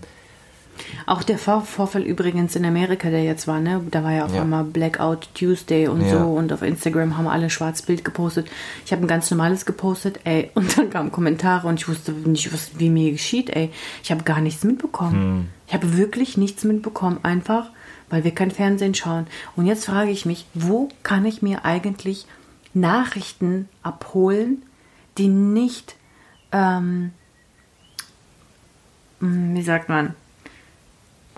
[1.05, 3.82] Auch der Vor Vorfall übrigens in Amerika, der jetzt war, ne?
[3.91, 4.41] Da war ja auf Ja.
[4.41, 6.09] einmal Blackout Tuesday und Ja.
[6.11, 8.47] so und auf Instagram haben alle ein schwarzes Bild gepostet.
[8.86, 12.53] Ich habe ein ganz normales gepostet, ey, und dann kamen Kommentare und ich wusste nicht,
[12.53, 13.71] was wie mir geschieht, ey.
[14.03, 15.49] Ich habe gar nichts mitbekommen.
[15.67, 17.69] Ich habe wirklich nichts mitbekommen, einfach
[18.09, 19.28] weil wir kein Fernsehen schauen.
[19.57, 22.25] Und jetzt frage ich mich, wo kann ich mir eigentlich
[22.73, 24.63] Nachrichten abholen,
[25.17, 25.95] die nicht,
[26.53, 27.11] ähm,
[29.19, 30.13] hm, wie sagt man,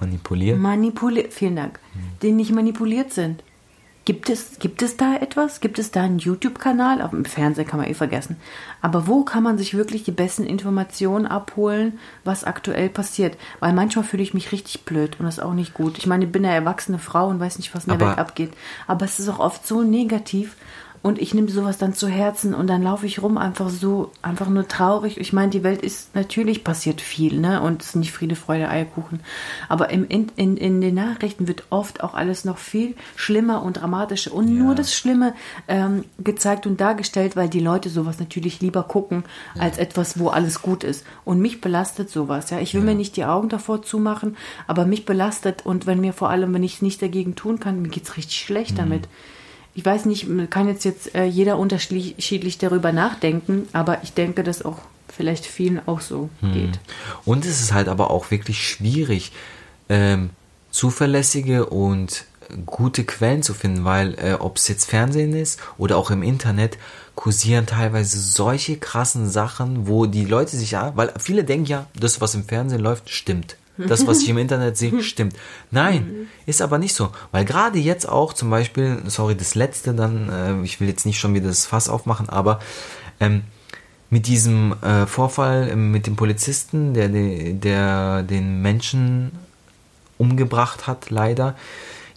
[0.02, 0.62] manipulieren.
[0.62, 1.80] manipuliert, vielen Dank,
[2.22, 3.44] die nicht manipuliert sind.
[4.06, 5.60] Gibt es, gibt es da etwas?
[5.62, 7.00] Gibt es da einen YouTube-Kanal?
[7.04, 8.38] Auf dem Fernsehen kann man eh vergessen.
[8.82, 13.38] Aber wo kann man sich wirklich die besten Informationen abholen, was aktuell passiert?
[13.60, 16.00] Weil manchmal fühle ich mich richtig blöd und das ist auch nicht gut.
[16.00, 18.18] Ich meine, ich bin eine erwachsene Frau und weiß nicht, was in der Aber- Welt
[18.20, 18.54] abgeht.
[18.88, 20.56] Aber es ist auch oft so negativ
[21.02, 24.50] und ich nehme sowas dann zu Herzen und dann laufe ich rum einfach so, einfach
[24.50, 25.18] nur traurig.
[25.18, 27.62] Ich meine, die Welt ist, natürlich passiert viel, ne?
[27.62, 29.22] Und es ist nicht Friede, Freude, Eierkuchen.
[29.70, 33.78] Aber im, in, in, in den Nachrichten wird oft auch alles noch viel schlimmer und
[33.78, 35.34] dramatischer und nur das Schlimme
[35.70, 39.24] ähm, gezeigt und dargestellt, weil die Leute sowas natürlich lieber gucken,
[39.58, 41.06] als etwas, wo alles gut ist.
[41.24, 42.60] Und mich belastet sowas, ja.
[42.60, 44.36] Ich will mir nicht die Augen davor zumachen,
[44.68, 47.82] aber mich belastet und wenn mir vor allem, wenn ich es nicht dagegen tun kann,
[47.82, 49.08] mir geht's richtig schlecht damit.
[49.80, 54.66] Ich weiß nicht, kann jetzt jetzt äh, jeder unterschiedlich darüber nachdenken, aber ich denke, dass
[54.66, 56.82] auch vielleicht vielen auch so geht.
[57.24, 59.32] Und es ist halt aber auch wirklich schwierig,
[59.88, 60.32] ähm,
[60.70, 62.26] zuverlässige und
[62.66, 66.78] gute Quellen zu finden, weil äh, ob es jetzt Fernsehen ist oder auch im Internet,
[67.16, 72.20] kursieren teilweise solche krassen Sachen, wo die Leute sich ja, weil viele denken ja, das,
[72.20, 73.56] was im Fernsehen läuft, stimmt.
[73.88, 75.36] Das, was ich im Internet sehe, stimmt.
[75.72, 77.12] Nein, ist aber nicht so.
[77.32, 81.20] Weil gerade jetzt auch zum Beispiel, sorry, das letzte dann, äh, ich will jetzt nicht
[81.20, 82.60] schon wieder das Fass aufmachen, aber
[83.20, 83.44] ähm,
[84.10, 89.32] mit diesem äh, Vorfall ähm, mit dem Polizisten, der, der, der den Menschen
[90.18, 91.56] umgebracht hat, leider.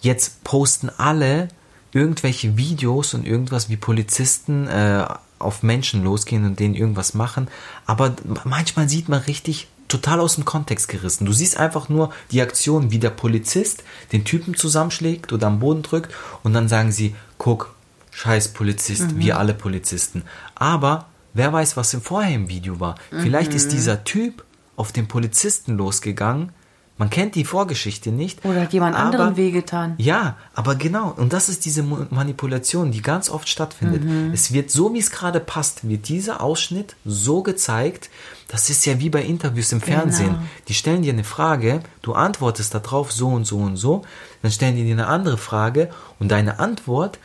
[0.01, 1.47] Jetzt posten alle
[1.93, 5.05] irgendwelche Videos und irgendwas wie Polizisten äh,
[5.39, 7.47] auf Menschen losgehen und denen irgendwas machen.
[7.85, 11.25] Aber manchmal sieht man richtig total aus dem Kontext gerissen.
[11.25, 15.83] Du siehst einfach nur die Aktion, wie der Polizist den Typen zusammenschlägt oder am Boden
[15.83, 16.13] drückt
[16.43, 17.73] und dann sagen sie, guck,
[18.11, 20.23] scheiß Polizist, wir alle Polizisten.
[20.55, 22.95] Aber wer weiß, was im vorher im Video war.
[23.09, 24.43] Vielleicht ist dieser Typ
[24.75, 26.51] auf den Polizisten losgegangen.
[27.03, 28.45] Man kennt die Vorgeschichte nicht.
[28.45, 29.95] Oder hat jemand aber- anderen wehgetan.
[29.97, 31.13] ja, aber genau.
[31.17, 34.03] Und das ist diese Manipulation, die ganz oft stattfindet.
[34.33, 38.09] Es wird so, wie es gerade passt, wird dieser Ausschnitt so gezeigt.
[38.47, 40.35] Das ist ja wie bei Interviews im Fernsehen.
[40.69, 44.03] Die stellen dir eine Frage, du antwortest darauf so und so und so.
[44.41, 45.89] Dann stellen die dir eine andere Frage
[46.19, 47.19] und deine Antwort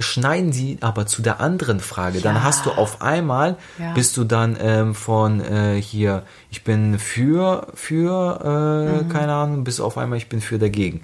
[0.00, 2.20] schneiden sie aber zu der anderen Frage.
[2.20, 2.42] Dann Ja.
[2.42, 3.92] hast du auf einmal, Ja.
[3.94, 9.80] bist du dann ähm, von äh, hier, ich bin für, für, äh, keine Ahnung, bis
[9.80, 11.02] auf einmal, ich bin für dagegen.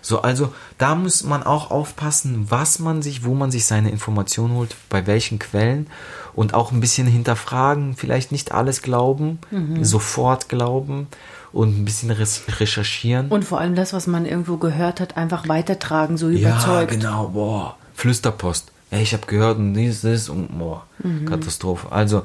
[0.00, 4.54] So, also da muss man auch aufpassen, was man sich, wo man sich seine Informationen
[4.54, 5.88] holt, bei welchen Quellen
[6.34, 9.38] und auch ein bisschen hinterfragen, vielleicht nicht alles glauben,
[9.82, 11.08] sofort glauben
[11.52, 13.28] und ein bisschen recherchieren.
[13.28, 16.92] Und vor allem das, was man irgendwo gehört hat, einfach weitertragen, so überzeugt.
[16.92, 17.76] Ja, genau, boah.
[17.98, 18.70] Flüsterpost.
[18.90, 21.26] Ey, ich habe gehört und dies, das und boah, Mhm.
[21.26, 21.90] Katastrophe.
[21.90, 22.24] Also,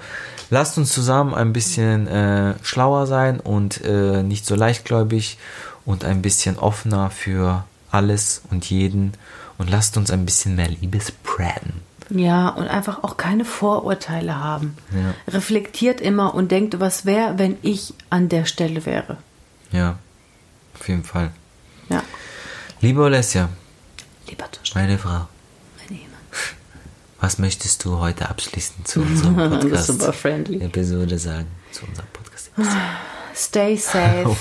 [0.51, 5.39] lasst uns zusammen ein bisschen äh, schlauer sein und äh, nicht so leichtgläubig
[5.83, 9.13] und ein bisschen offener für alles und jeden
[9.57, 11.73] und lasst uns ein bisschen mehr Liebe spreaden.
[12.09, 14.77] Ja, und einfach auch keine Vorurteile haben.
[14.91, 15.33] Ja.
[15.33, 19.17] Reflektiert immer und denkt, was wäre, wenn ich an der Stelle wäre.
[19.71, 19.97] Ja,
[20.79, 21.31] auf jeden Fall.
[21.89, 22.03] Ja.
[22.79, 23.49] Liebe Alessia,
[24.29, 25.27] Lieber Thorsten, meine Frau.
[27.23, 30.61] Was möchtest du heute abschließend zu unserem Podcast super friendly.
[30.61, 31.47] Episode sagen?
[31.71, 32.51] Zu unserem Podcast.
[33.33, 34.35] Stay safe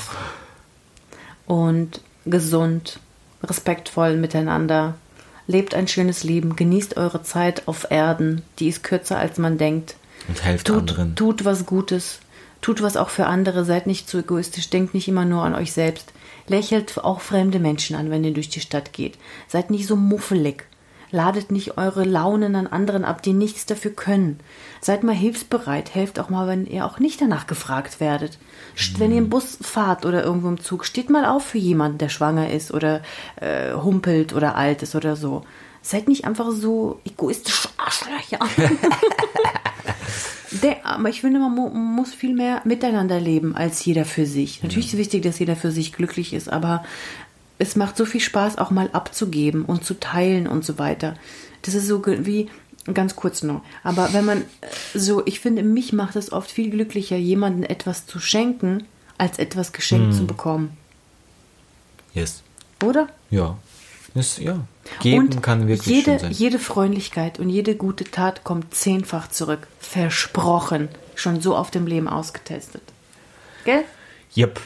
[1.46, 2.98] und gesund,
[3.44, 4.94] respektvoll miteinander.
[5.46, 9.94] Lebt ein schönes Leben, genießt eure Zeit auf Erden, die ist kürzer als man denkt.
[10.26, 11.14] Und helft Tut, anderen.
[11.14, 12.18] tut was Gutes,
[12.62, 15.72] tut was auch für andere, seid nicht zu egoistisch, denkt nicht immer nur an euch
[15.72, 16.12] selbst.
[16.48, 19.18] Lächelt auch fremde Menschen an, wenn ihr durch die Stadt geht.
[19.46, 20.64] Seid nicht so muffelig.
[21.12, 24.40] Ladet nicht eure Launen an anderen ab, die nichts dafür können.
[24.80, 25.94] Seid mal hilfsbereit.
[25.94, 28.38] Helft auch mal, wenn ihr auch nicht danach gefragt werdet.
[28.76, 31.98] St- Wenn ihr im Bus fahrt oder irgendwo im Zug, steht mal auf für jemanden,
[31.98, 33.02] der schwanger ist oder
[33.36, 35.44] äh, humpelt oder alt ist oder so.
[35.82, 38.38] Seid nicht einfach so egoistisch Arschlöcher.
[40.62, 44.62] Der, aber ich finde, man mu muss viel mehr miteinander leben als jeder für sich.
[44.62, 46.84] Natürlich ist es wichtig, dass jeder für sich glücklich ist, aber
[47.62, 51.14] es macht so viel Spaß, auch mal abzugeben und zu teilen und so weiter.
[51.62, 52.50] Das ist so wie,
[52.92, 56.70] ganz kurz noch, aber wenn man äh, so, ich finde, mich macht es oft viel
[56.70, 58.84] glücklicher, jemandem etwas zu schenken,
[59.16, 60.76] als etwas geschenkt zu bekommen.
[62.12, 62.42] Yes.
[62.82, 63.06] Oder?
[63.30, 63.56] Ja.
[64.14, 64.58] Ist, ja.
[65.00, 66.32] Geben und kann wirklich jede, schön sein.
[66.32, 69.68] jede Freundlichkeit und jede gute Tat kommt zehnfach zurück.
[69.78, 70.88] Versprochen.
[71.14, 72.82] Schon so auf dem Leben ausgetestet.
[73.64, 73.84] Gell?
[74.36, 74.60] Yep.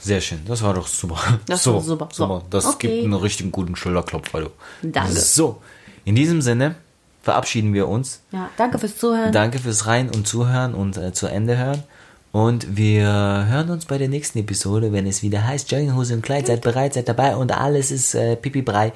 [0.00, 0.40] Sehr schön.
[0.46, 1.18] Das war doch super.
[1.46, 2.08] Das so, war super.
[2.12, 2.42] So.
[2.50, 2.88] Das Okay.
[2.88, 4.50] gibt einen richtig guten Schulterklopfer, du.
[4.82, 5.12] Danke.
[5.12, 5.60] So.
[6.04, 6.76] In diesem Sinne
[7.22, 8.20] verabschieden wir uns.
[8.32, 9.32] Ja, danke fürs Zuhören.
[9.32, 11.82] Danke fürs Rein und Zuhören und äh, zu Ende hören.
[12.30, 13.06] Und wir
[13.48, 16.46] hören uns bei der nächsten Episode, wenn es wieder heißt Jogginghose und Kleid.
[16.46, 18.92] Seid bereit, seid dabei und alles ist äh, pipi brei.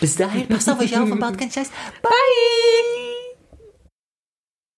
[0.00, 1.70] Bis dahin, passt auf euch auf und baut keinen Scheiß.
[2.02, 3.15] Bye!